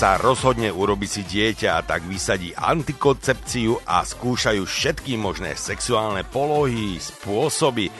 Sa 0.00 0.16
rozhodne 0.16 0.72
urobiť 0.72 1.10
si 1.12 1.22
dieťa 1.28 1.76
a 1.76 1.84
tak 1.84 2.08
vysadí 2.08 2.56
antikoncepciu 2.56 3.84
a 3.84 4.00
skúšajú 4.00 4.64
všetky 4.64 5.20
možné 5.20 5.52
sexuálne 5.60 6.24
polohy, 6.24 6.96
spôsoby. 6.96 7.92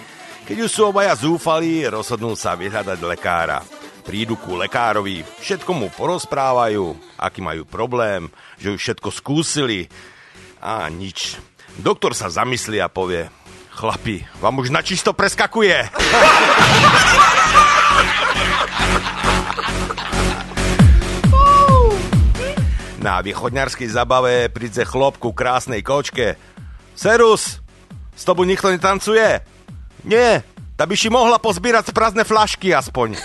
Keď 0.48 0.56
už 0.64 0.70
sú 0.72 0.88
obaja 0.88 1.12
zúfali, 1.12 1.84
rozhodnú 1.84 2.32
sa 2.40 2.56
vyhľadať 2.56 3.04
lekára. 3.04 3.60
Prídu 4.00 4.40
ku 4.40 4.56
lekárovi, 4.56 5.20
všetko 5.44 5.76
mu 5.76 5.92
porozprávajú, 5.92 6.96
aký 7.20 7.44
majú 7.44 7.68
problém, 7.68 8.32
že 8.56 8.72
už 8.72 8.80
všetko 8.80 9.08
skúsili 9.12 9.92
a 10.56 10.88
nič. 10.88 11.36
Doktor 11.76 12.16
sa 12.16 12.32
zamyslí 12.32 12.80
a 12.80 12.88
povie, 12.88 13.28
chlapi, 13.76 14.24
vám 14.40 14.56
už 14.56 14.72
načisto 14.72 15.12
preskakuje. 15.12 15.84
Na 23.00 23.24
východňarskej 23.24 23.88
zabave 23.88 24.52
príde 24.52 24.84
chlop 24.84 25.16
ku 25.16 25.32
krásnej 25.32 25.80
kočke. 25.80 26.36
Serus, 26.92 27.64
s 28.12 28.22
tobou 28.28 28.44
nikto 28.44 28.68
netancuje? 28.68 29.40
Nie, 30.04 30.44
ta 30.76 30.84
by 30.84 30.92
si 31.00 31.08
mohla 31.08 31.40
pozbírať 31.40 31.96
prázdne 31.96 32.28
flašky 32.28 32.76
aspoň. 32.76 33.16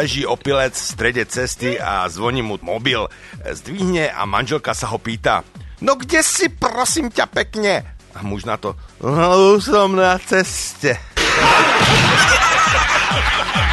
Leží 0.00 0.24
opilec 0.24 0.72
v 0.72 0.90
strede 0.96 1.28
cesty 1.28 1.76
a 1.76 2.08
zvoní 2.08 2.40
mu 2.40 2.56
mobil. 2.64 3.04
Zdvihne 3.44 4.08
a 4.08 4.24
manželka 4.24 4.72
sa 4.72 4.88
ho 4.88 4.96
pýta. 4.96 5.44
No 5.84 6.00
kde 6.00 6.24
si, 6.24 6.48
prosím 6.48 7.12
ťa, 7.12 7.28
pekne? 7.28 7.84
A 8.16 8.24
muž 8.24 8.48
na 8.48 8.56
to. 8.56 8.72
No, 9.04 9.60
som 9.60 9.92
na 9.92 10.16
ceste. 10.16 10.96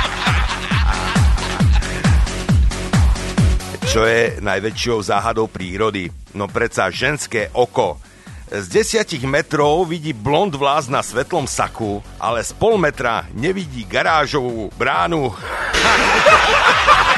Čo 3.95 4.03
je 4.03 4.43
najväčšou 4.43 5.07
záhadou 5.07 5.47
prírody? 5.47 6.11
No 6.35 6.51
predsa 6.51 6.91
ženské 6.91 7.47
oko. 7.55 7.95
Z 8.51 8.67
desiatich 8.67 9.23
metrov 9.23 9.88
vidí 9.88 10.11
blond 10.11 10.51
vlás 10.51 10.91
na 10.91 10.99
svetlom 10.99 11.47
saku, 11.47 12.03
ale 12.19 12.43
z 12.43 12.51
pol 12.59 12.76
metra 12.76 13.23
nevidí 13.31 13.88
garážovú 13.88 14.67
bránu. 14.76 15.31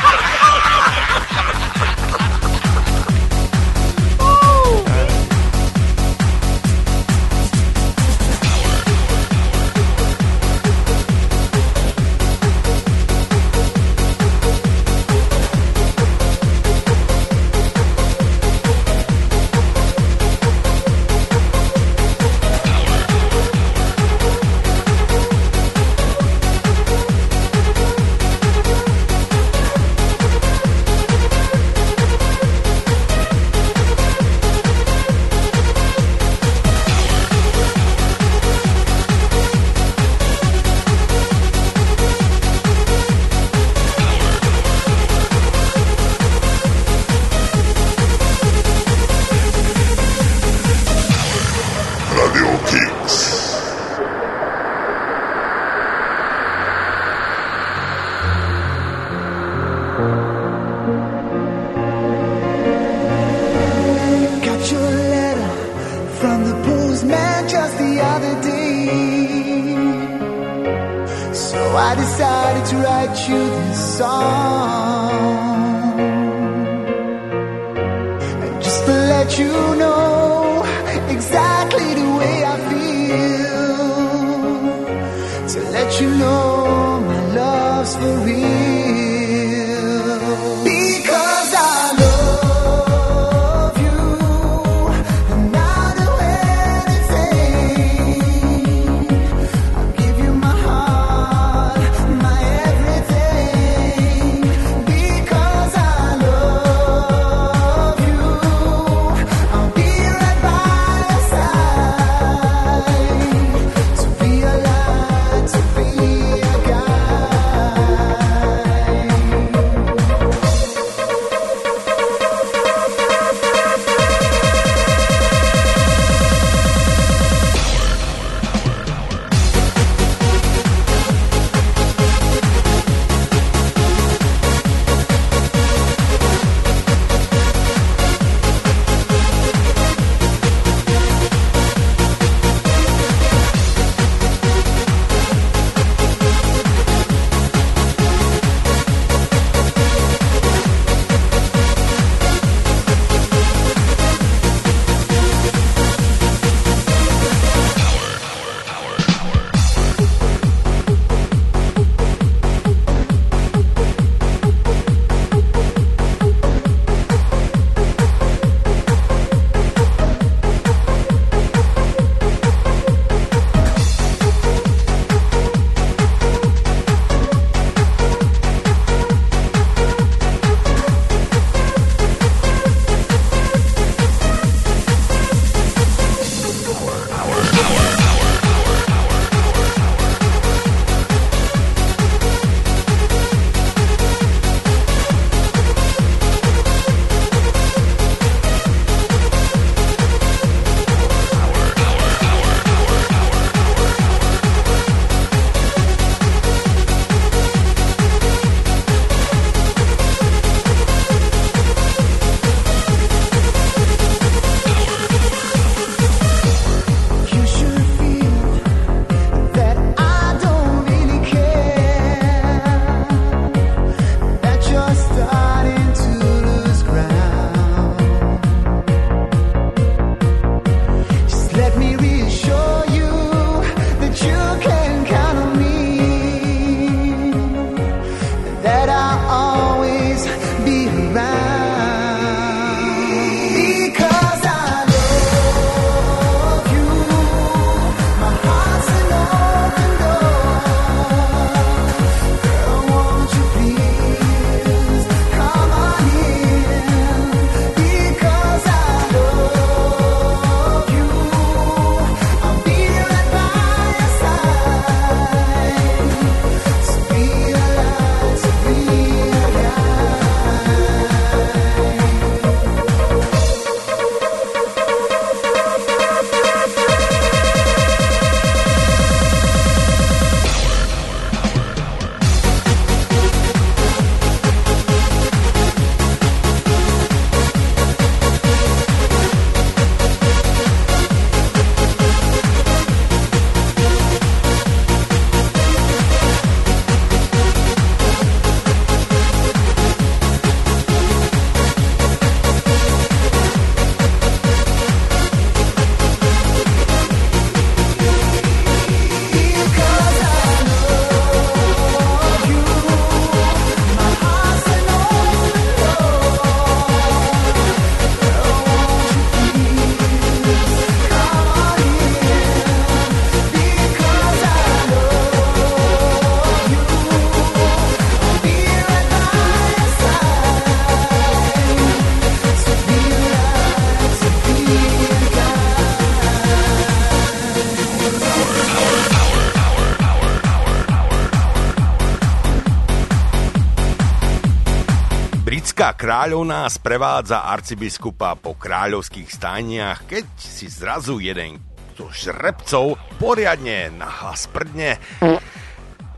Veľká 345.87 346.03
kráľovná 346.03 346.67
sprevádza 346.67 347.47
arcibiskupa 347.47 348.35
po 348.35 348.59
kráľovských 348.59 349.31
staniach, 349.31 350.03
keď 350.03 350.27
si 350.35 350.67
zrazu 350.67 351.23
jeden 351.23 351.63
zo 351.95 352.11
žrebcov 352.11 352.99
poriadne 353.15 353.95
nahlas 353.95 354.51
prdne. 354.51 354.99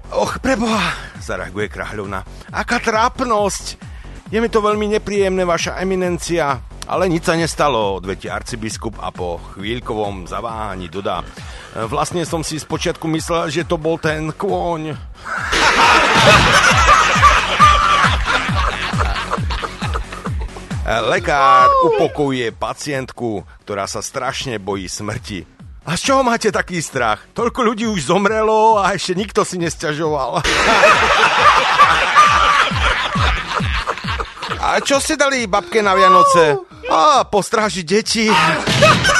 Och, 0.09 0.41
preboha, 0.41 1.13
zareaguje 1.21 1.69
kráľovna. 1.69 2.25
Aká 2.49 2.81
trápnosť! 2.81 3.77
Je 4.33 4.41
mi 4.41 4.49
to 4.49 4.57
veľmi 4.57 4.89
nepríjemné, 4.97 5.45
vaša 5.45 5.77
eminencia. 5.77 6.65
Ale 6.89 7.05
nič 7.05 7.29
sa 7.29 7.37
nestalo, 7.37 8.01
odvetí 8.01 8.25
arcibiskup 8.25 8.97
a 8.97 9.13
po 9.13 9.37
chvíľkovom 9.53 10.25
zaváhaní 10.25 10.89
dodá. 10.89 11.21
E, 11.21 11.85
vlastne 11.85 12.25
som 12.25 12.41
si 12.41 12.57
spočiatku 12.57 13.05
myslel, 13.05 13.53
že 13.53 13.69
to 13.69 13.77
bol 13.77 14.01
ten 14.01 14.33
kôň. 14.33 14.97
Lekár 20.89 21.69
upokojuje 21.85 22.49
pacientku, 22.49 23.45
ktorá 23.61 23.85
sa 23.85 24.01
strašne 24.01 24.57
bojí 24.57 24.89
smrti. 24.89 25.45
A 25.85 25.93
z 25.93 26.09
čoho 26.09 26.25
máte 26.25 26.49
taký 26.49 26.81
strach? 26.81 27.29
Toľko 27.37 27.61
ľudí 27.61 27.85
už 27.85 28.09
zomrelo 28.09 28.81
a 28.81 28.97
ešte 28.97 29.13
nikto 29.13 29.45
si 29.45 29.61
nesťažoval. 29.61 30.41
A 34.59 34.81
čo 34.81 34.97
ste 34.97 35.13
dali 35.13 35.45
babke 35.45 35.85
na 35.85 35.93
Vianoce? 35.93 36.57
A 36.89 37.21
postráži 37.21 37.85
deti. 37.85 38.25
Ah! 38.33 39.18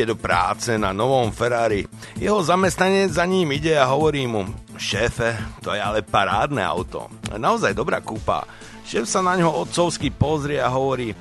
ide 0.00 0.16
do 0.16 0.16
práce 0.16 0.72
na 0.80 0.96
novom 0.96 1.28
Ferrari. 1.28 1.84
Jeho 2.16 2.40
zamestnanec 2.40 3.12
za 3.12 3.28
ním 3.28 3.52
ide 3.52 3.76
a 3.76 3.84
hovorí 3.84 4.24
mu, 4.24 4.48
šéfe, 4.80 5.36
to 5.60 5.76
je 5.76 5.80
ale 5.80 6.00
parádne 6.00 6.64
auto, 6.64 7.12
naozaj 7.36 7.76
dobrá 7.76 8.00
kúpa. 8.00 8.48
Šéf 8.88 9.04
sa 9.04 9.20
na 9.20 9.36
ňo 9.36 9.52
otcovsky 9.60 10.08
pozrie 10.08 10.56
a 10.56 10.72
hovorí, 10.72 11.12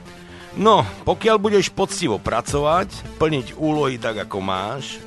no, 0.55 0.87
pokiaľ 1.03 1.35
budeš 1.43 1.75
poctivo 1.75 2.23
pracovať, 2.23 3.19
plniť 3.19 3.59
úlohy 3.59 3.99
tak, 3.99 4.23
ako 4.23 4.39
máš, 4.39 5.03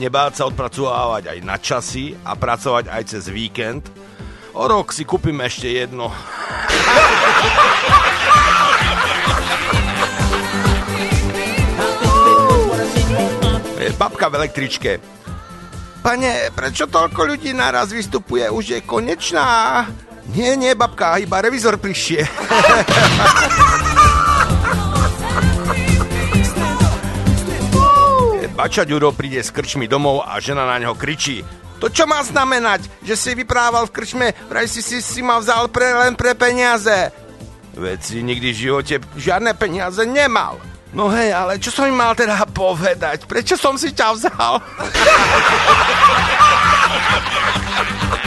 nebáť 0.00 0.32
sa 0.40 0.48
odpracovávať 0.48 1.36
aj 1.36 1.38
na 1.44 1.60
časy 1.60 2.16
a 2.24 2.32
pracovať 2.32 2.88
aj 2.88 3.02
cez 3.12 3.28
víkend, 3.28 3.92
o 4.56 4.64
rok 4.64 4.88
si 4.88 5.04
kúpim 5.04 5.36
ešte 5.44 5.68
jedno. 5.68 6.08
babka 13.98 14.30
v 14.30 14.36
električke. 14.38 14.90
Pane, 16.02 16.50
prečo 16.54 16.86
toľko 16.90 17.34
ľudí 17.34 17.54
naraz 17.54 17.94
vystupuje? 17.94 18.46
Už 18.50 18.64
je 18.74 18.80
konečná. 18.82 19.86
Nie, 20.34 20.54
nie, 20.54 20.74
babka, 20.74 21.18
iba 21.18 21.42
revizor 21.42 21.78
prišie. 21.78 22.22
Bača 28.52 28.86
Ďuro 28.86 29.10
príde 29.16 29.42
s 29.42 29.50
krčmi 29.50 29.90
domov 29.90 30.22
a 30.22 30.38
žena 30.38 30.62
na 30.62 30.78
neho 30.78 30.94
kričí. 30.94 31.42
To 31.82 31.90
čo 31.90 32.06
má 32.06 32.22
znamenať? 32.22 32.86
Že 33.02 33.14
si 33.18 33.30
vyprával 33.34 33.90
v 33.90 33.94
krčme, 33.98 34.26
vraj 34.46 34.70
si 34.70 34.78
si, 34.78 35.02
si 35.02 35.18
ma 35.18 35.42
vzal 35.42 35.66
pre, 35.66 35.90
len 35.90 36.14
pre 36.14 36.38
peniaze. 36.38 37.10
Veď 37.74 37.98
si 37.98 38.22
nikdy 38.22 38.54
v 38.54 38.60
živote 38.70 38.94
žiadne 39.18 39.56
peniaze 39.58 40.06
nemal. 40.06 40.62
No 40.92 41.08
hej, 41.08 41.32
ale 41.32 41.56
čo 41.56 41.72
som 41.72 41.88
im 41.88 41.96
mal 41.96 42.12
teda 42.12 42.36
povedať? 42.52 43.24
Prečo 43.24 43.56
som 43.56 43.80
si 43.80 43.96
ťa 43.96 44.12
vzal? 44.12 44.60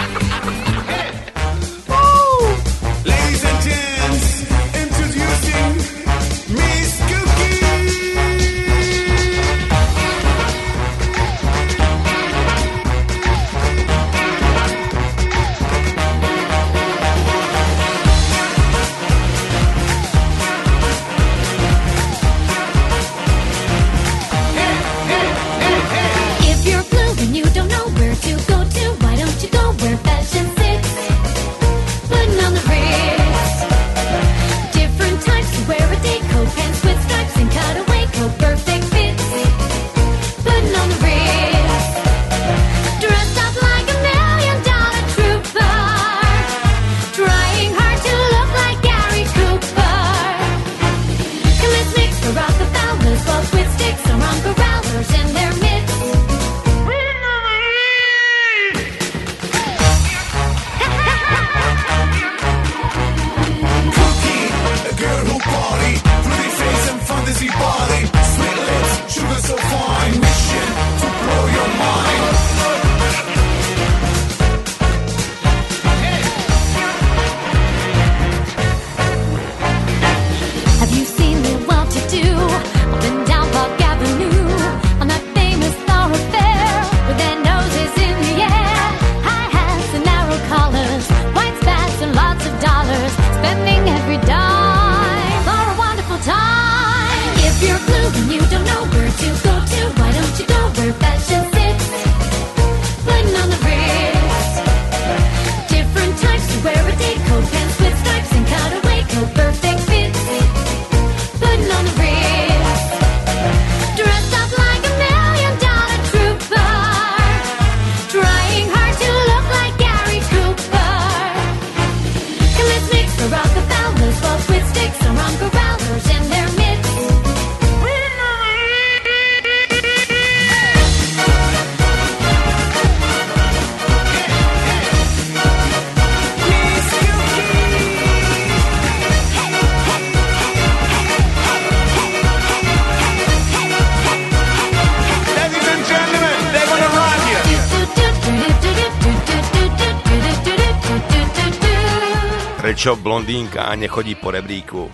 blondínka 153.55 153.75
nechodí 153.79 154.15
po 154.19 154.31
rebríku? 154.31 154.91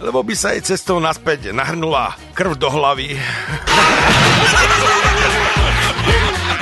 Lebo 0.00 0.24
by 0.24 0.34
sa 0.34 0.56
jej 0.56 0.64
cestou 0.64 0.98
naspäť 0.98 1.52
nahrnula 1.52 2.16
krv 2.34 2.56
do 2.56 2.66
hlavy. 2.72 3.14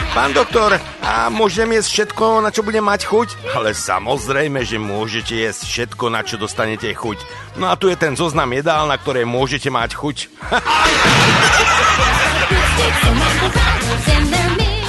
Pán 0.09 0.35
doktor, 0.35 0.75
a 1.05 1.31
môžem 1.31 1.71
jesť 1.79 2.11
všetko, 2.11 2.43
na 2.43 2.51
čo 2.51 2.67
budem 2.67 2.83
mať 2.83 3.07
chuť? 3.07 3.55
Ale 3.55 3.71
samozrejme, 3.71 4.67
že 4.67 4.75
môžete 4.75 5.31
jesť 5.47 5.63
všetko, 5.95 6.11
na 6.11 6.27
čo 6.27 6.35
dostanete 6.35 6.91
chuť. 6.91 7.23
No 7.55 7.71
a 7.71 7.79
tu 7.79 7.87
je 7.87 7.95
ten 7.95 8.19
zoznam 8.19 8.51
jedál, 8.51 8.91
na 8.91 8.99
ktoré 8.99 9.23
môžete 9.23 9.71
mať 9.71 9.95
chuť. 9.95 10.17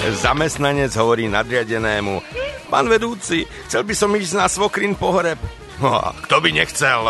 Zamestnanec 0.25 0.89
hovorí 0.97 1.29
nadriadenému. 1.29 2.25
Pán 2.73 2.89
vedúci, 2.89 3.45
chcel 3.69 3.85
by 3.85 3.93
som 3.93 4.09
ísť 4.17 4.33
na 4.33 4.49
svokrin 4.49 4.97
pohreb. 4.97 5.37
No 5.79 6.11
kto 6.27 6.43
by 6.43 6.49
nechcel? 6.51 7.07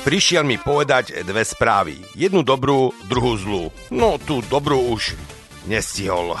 Prišiel 0.00 0.48
mi 0.48 0.56
povedať 0.56 1.20
dve 1.28 1.44
správy. 1.44 2.00
Jednu 2.16 2.40
dobrú, 2.40 2.96
druhú 3.04 3.36
zlú. 3.36 3.64
No, 3.92 4.16
tú 4.16 4.40
dobrú 4.48 4.96
už 4.96 5.12
nestihol. 5.68 6.40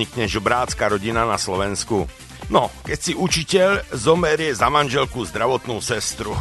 Vznikne 0.00 0.24
žobrácká 0.32 0.88
rodina 0.88 1.28
na 1.28 1.36
Slovensku? 1.36 2.08
No, 2.48 2.72
keď 2.88 2.98
si 3.04 3.12
učiteľ 3.12 3.92
zomerie 3.92 4.48
za 4.56 4.72
manželku 4.72 5.28
zdravotnú 5.28 5.76
sestru. 5.84 6.32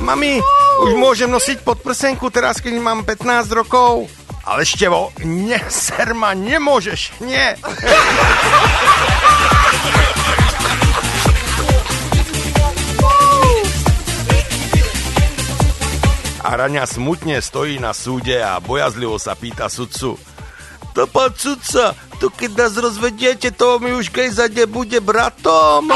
Mami, 0.00 0.40
už 0.88 0.90
môžem 0.96 1.28
nosiť 1.28 1.60
podprsenku 1.60 2.32
teraz, 2.32 2.64
keď 2.64 2.80
mám 2.80 3.04
15 3.04 3.44
rokov? 3.52 4.08
Ale 4.48 4.64
števo, 4.64 5.12
ne, 5.20 5.60
serma, 5.68 6.32
nemôžeš, 6.32 7.20
nie. 7.20 7.44
Raňa 16.60 16.84
smutne 16.84 17.40
stojí 17.40 17.80
na 17.80 17.96
súde 17.96 18.36
a 18.36 18.60
bojazlivo 18.60 19.16
sa 19.16 19.32
pýta 19.32 19.72
sudcu. 19.72 20.20
To 20.92 21.02
pán 21.08 21.32
sudca, 21.32 21.96
to 22.20 22.28
keď 22.28 22.50
nás 22.52 22.76
rozvediete, 22.76 23.48
to 23.56 23.80
mi 23.80 23.96
už 23.96 24.12
keď 24.12 24.28
za 24.28 24.46
bude 24.68 25.00
bratom. 25.00 25.88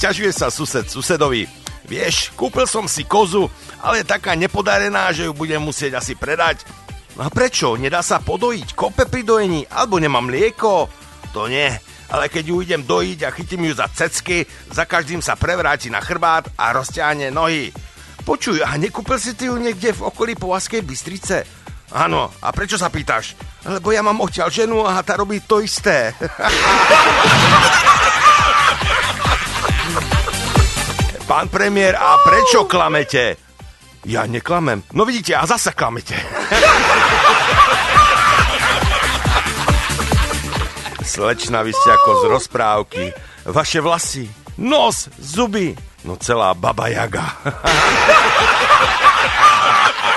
Sťažuje 0.00 0.32
sa 0.32 0.48
sused 0.48 0.88
susedovi. 0.88 1.44
Vieš, 1.84 2.32
kúpil 2.32 2.64
som 2.64 2.88
si 2.88 3.04
kozu, 3.04 3.52
ale 3.84 4.00
je 4.00 4.08
taká 4.08 4.32
nepodarená, 4.32 5.12
že 5.12 5.28
ju 5.28 5.36
budem 5.36 5.60
musieť 5.60 6.00
asi 6.00 6.16
predať. 6.16 6.64
No 7.12 7.28
a 7.28 7.32
prečo? 7.32 7.76
Nedá 7.76 8.00
sa 8.00 8.24
podojiť? 8.24 8.72
Kope 8.72 9.04
pri 9.04 9.20
dojení? 9.20 9.68
Alebo 9.68 10.00
nemám 10.00 10.32
mlieko? 10.32 11.04
To 11.36 11.52
nie. 11.52 11.68
Ale 12.08 12.32
keď 12.32 12.44
ju 12.48 12.64
idem 12.64 12.80
dojiť 12.80 13.28
a 13.28 13.34
chytím 13.34 13.68
ju 13.68 13.76
za 13.76 13.92
cecky, 13.92 14.48
za 14.72 14.88
každým 14.88 15.20
sa 15.20 15.36
prevráti 15.36 15.92
na 15.92 16.00
chrbát 16.00 16.48
a 16.56 16.72
rozťahne 16.72 17.28
nohy. 17.28 17.76
Počuj, 18.24 18.64
a 18.64 18.72
nekúpil 18.80 19.20
si 19.20 19.36
ty 19.36 19.52
ju 19.52 19.60
niekde 19.60 19.92
v 19.92 20.08
okolí 20.08 20.32
Povazkej 20.32 20.80
Bystrice? 20.80 21.44
Áno, 21.92 22.32
a 22.40 22.48
prečo 22.56 22.80
sa 22.80 22.88
pýtaš? 22.88 23.36
Lebo 23.68 23.92
ja 23.92 24.00
mám 24.00 24.24
odtiaľ 24.24 24.48
ženu 24.48 24.88
a 24.88 25.04
tá 25.04 25.20
robí 25.20 25.44
to 25.44 25.60
isté. 25.60 26.16
Pán 31.30 31.52
premiér, 31.52 32.00
a 32.00 32.16
prečo 32.24 32.64
klamete? 32.64 33.36
Ja 34.08 34.24
neklamem. 34.24 34.88
No 34.96 35.04
vidíte, 35.04 35.36
a 35.36 35.44
zase 35.44 35.76
klamete. 35.76 36.16
Slečna, 41.06 41.62
vy 41.62 41.70
ste 41.70 41.94
ako 41.94 42.10
z 42.18 42.22
rozprávky. 42.34 43.14
Vaše 43.46 43.78
vlasy, 43.78 44.26
nos, 44.58 45.06
zuby, 45.22 45.78
no 46.02 46.18
celá 46.18 46.50
baba 46.50 46.90
jaga. 46.90 47.30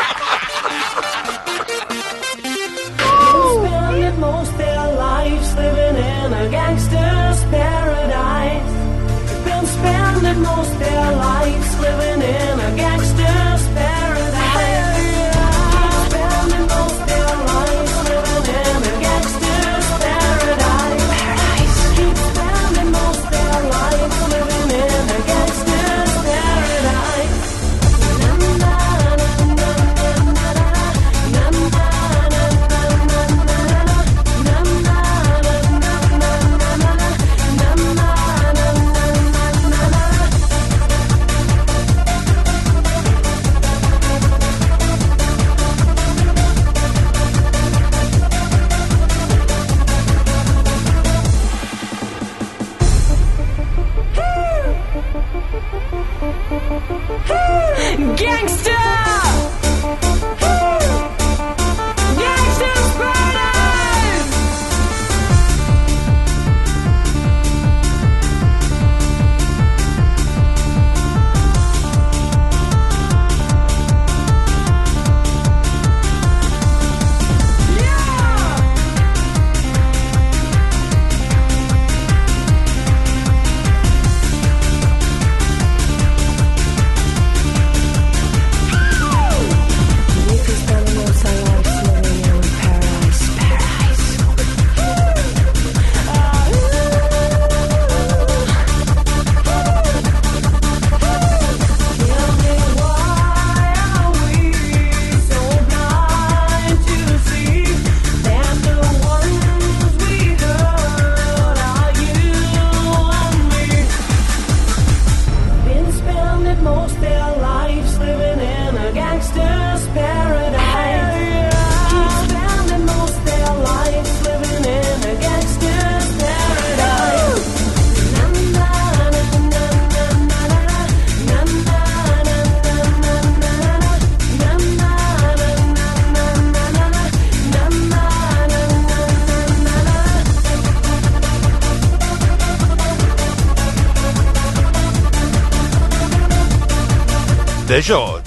standing 58.40 58.57
still. 58.57 58.78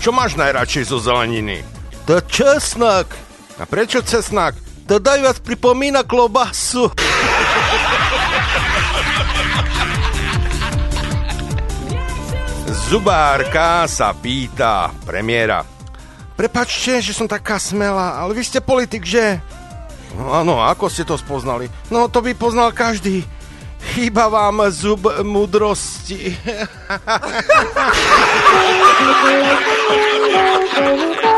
Čo 0.02 0.10
máš 0.10 0.34
najradšej 0.34 0.90
zo 0.90 0.98
zeleniny? 0.98 1.62
To 2.10 2.18
česnak. 2.26 3.14
A 3.54 3.62
prečo 3.62 4.02
cesnak? 4.02 4.58
To 4.90 4.98
vás 4.98 5.38
pripomína 5.38 6.02
klobasu. 6.02 6.90
Zubárka 12.90 13.86
sa 13.86 14.10
pýta 14.10 14.90
premiéra. 15.06 15.62
Prepačte, 16.34 16.98
že 16.98 17.14
som 17.14 17.30
taká 17.30 17.62
smelá, 17.62 18.18
ale 18.18 18.34
vy 18.34 18.42
ste 18.42 18.58
politik, 18.58 19.06
že? 19.06 19.38
No, 20.18 20.34
áno, 20.34 20.66
ako 20.66 20.90
ste 20.90 21.06
to 21.06 21.14
spoznali? 21.14 21.70
No, 21.94 22.10
to 22.10 22.18
by 22.26 22.34
poznal 22.34 22.74
každý. 22.74 23.22
Chýba 23.92 24.28
vám 24.28 24.62
zub 24.68 25.06
mudrosti. 25.22 26.38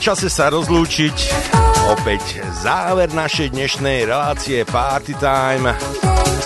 čase 0.00 0.32
sa 0.32 0.48
rozlúčiť. 0.48 1.16
Opäť 1.92 2.40
záver 2.64 3.12
našej 3.12 3.52
dnešnej 3.52 4.08
relácie 4.08 4.64
Party 4.64 5.12
Time. 5.20 5.68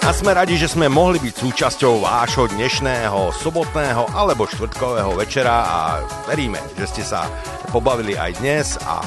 A 0.05 0.11
sme 0.11 0.35
radi, 0.35 0.59
že 0.59 0.67
sme 0.67 0.91
mohli 0.91 1.23
byť 1.23 1.35
súčasťou 1.39 2.03
vášho 2.03 2.51
dnešného 2.51 3.31
sobotného 3.31 4.11
alebo 4.11 4.51
štvrtkového 4.51 5.15
večera 5.15 5.55
a 5.71 5.79
veríme, 6.27 6.59
že 6.75 6.91
ste 6.91 7.03
sa 7.07 7.31
pobavili 7.71 8.19
aj 8.19 8.43
dnes 8.43 8.75
a 8.83 8.99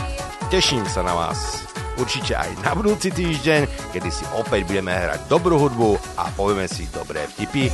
teším 0.47 0.87
sa 0.87 1.03
na 1.03 1.11
vás 1.11 1.67
určite 1.99 2.39
aj 2.39 2.63
na 2.63 2.71
budúci 2.71 3.11
týždeň, 3.11 3.91
kedy 3.91 4.09
si 4.09 4.23
opäť 4.31 4.63
budeme 4.63 4.95
hrať 4.95 5.27
dobrú 5.27 5.59
hudbu 5.59 5.99
a 6.15 6.31
povieme 6.31 6.71
si 6.71 6.87
dobré 6.87 7.27
vtipy. 7.35 7.67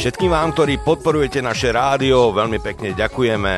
Všetkým 0.00 0.32
vám, 0.32 0.56
ktorí 0.56 0.80
podporujete 0.80 1.44
naše 1.44 1.76
rádio, 1.76 2.32
veľmi 2.32 2.56
pekne 2.64 2.96
ďakujeme. 2.96 3.54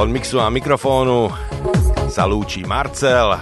Od 0.00 0.08
mixu 0.08 0.40
a 0.40 0.48
mikrofónu 0.48 1.28
sa 2.08 2.24
lúči 2.24 2.64
Marcel. 2.64 3.36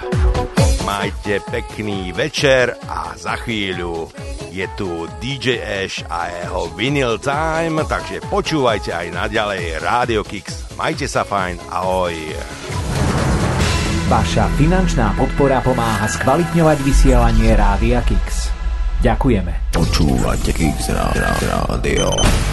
Majte 0.83 1.39
pekný 1.47 2.11
večer 2.11 2.74
a 2.83 3.15
za 3.15 3.39
chvíľu 3.47 4.11
je 4.51 4.66
tu 4.74 5.07
DJ 5.23 5.62
Ash 5.87 6.03
a 6.11 6.35
jeho 6.35 6.66
Vinyl 6.74 7.23
Time, 7.23 7.87
takže 7.87 8.27
počúvajte 8.27 8.91
aj 8.91 9.07
naďalej 9.15 9.87
Radio 9.87 10.27
Kicks. 10.27 10.74
Majte 10.74 11.07
sa 11.07 11.23
fajn, 11.23 11.62
ahoj. 11.70 12.15
Vaša 14.11 14.51
finančná 14.59 15.15
podpora 15.15 15.62
pomáha 15.62 16.11
skvalitňovať 16.11 16.79
vysielanie 16.83 17.55
Rádia 17.55 18.03
Kix. 18.03 18.41
Ďakujeme. 19.03 19.74
Počúvate 19.74 20.55
Kix 20.55 20.95
Rádio. 20.95 22.52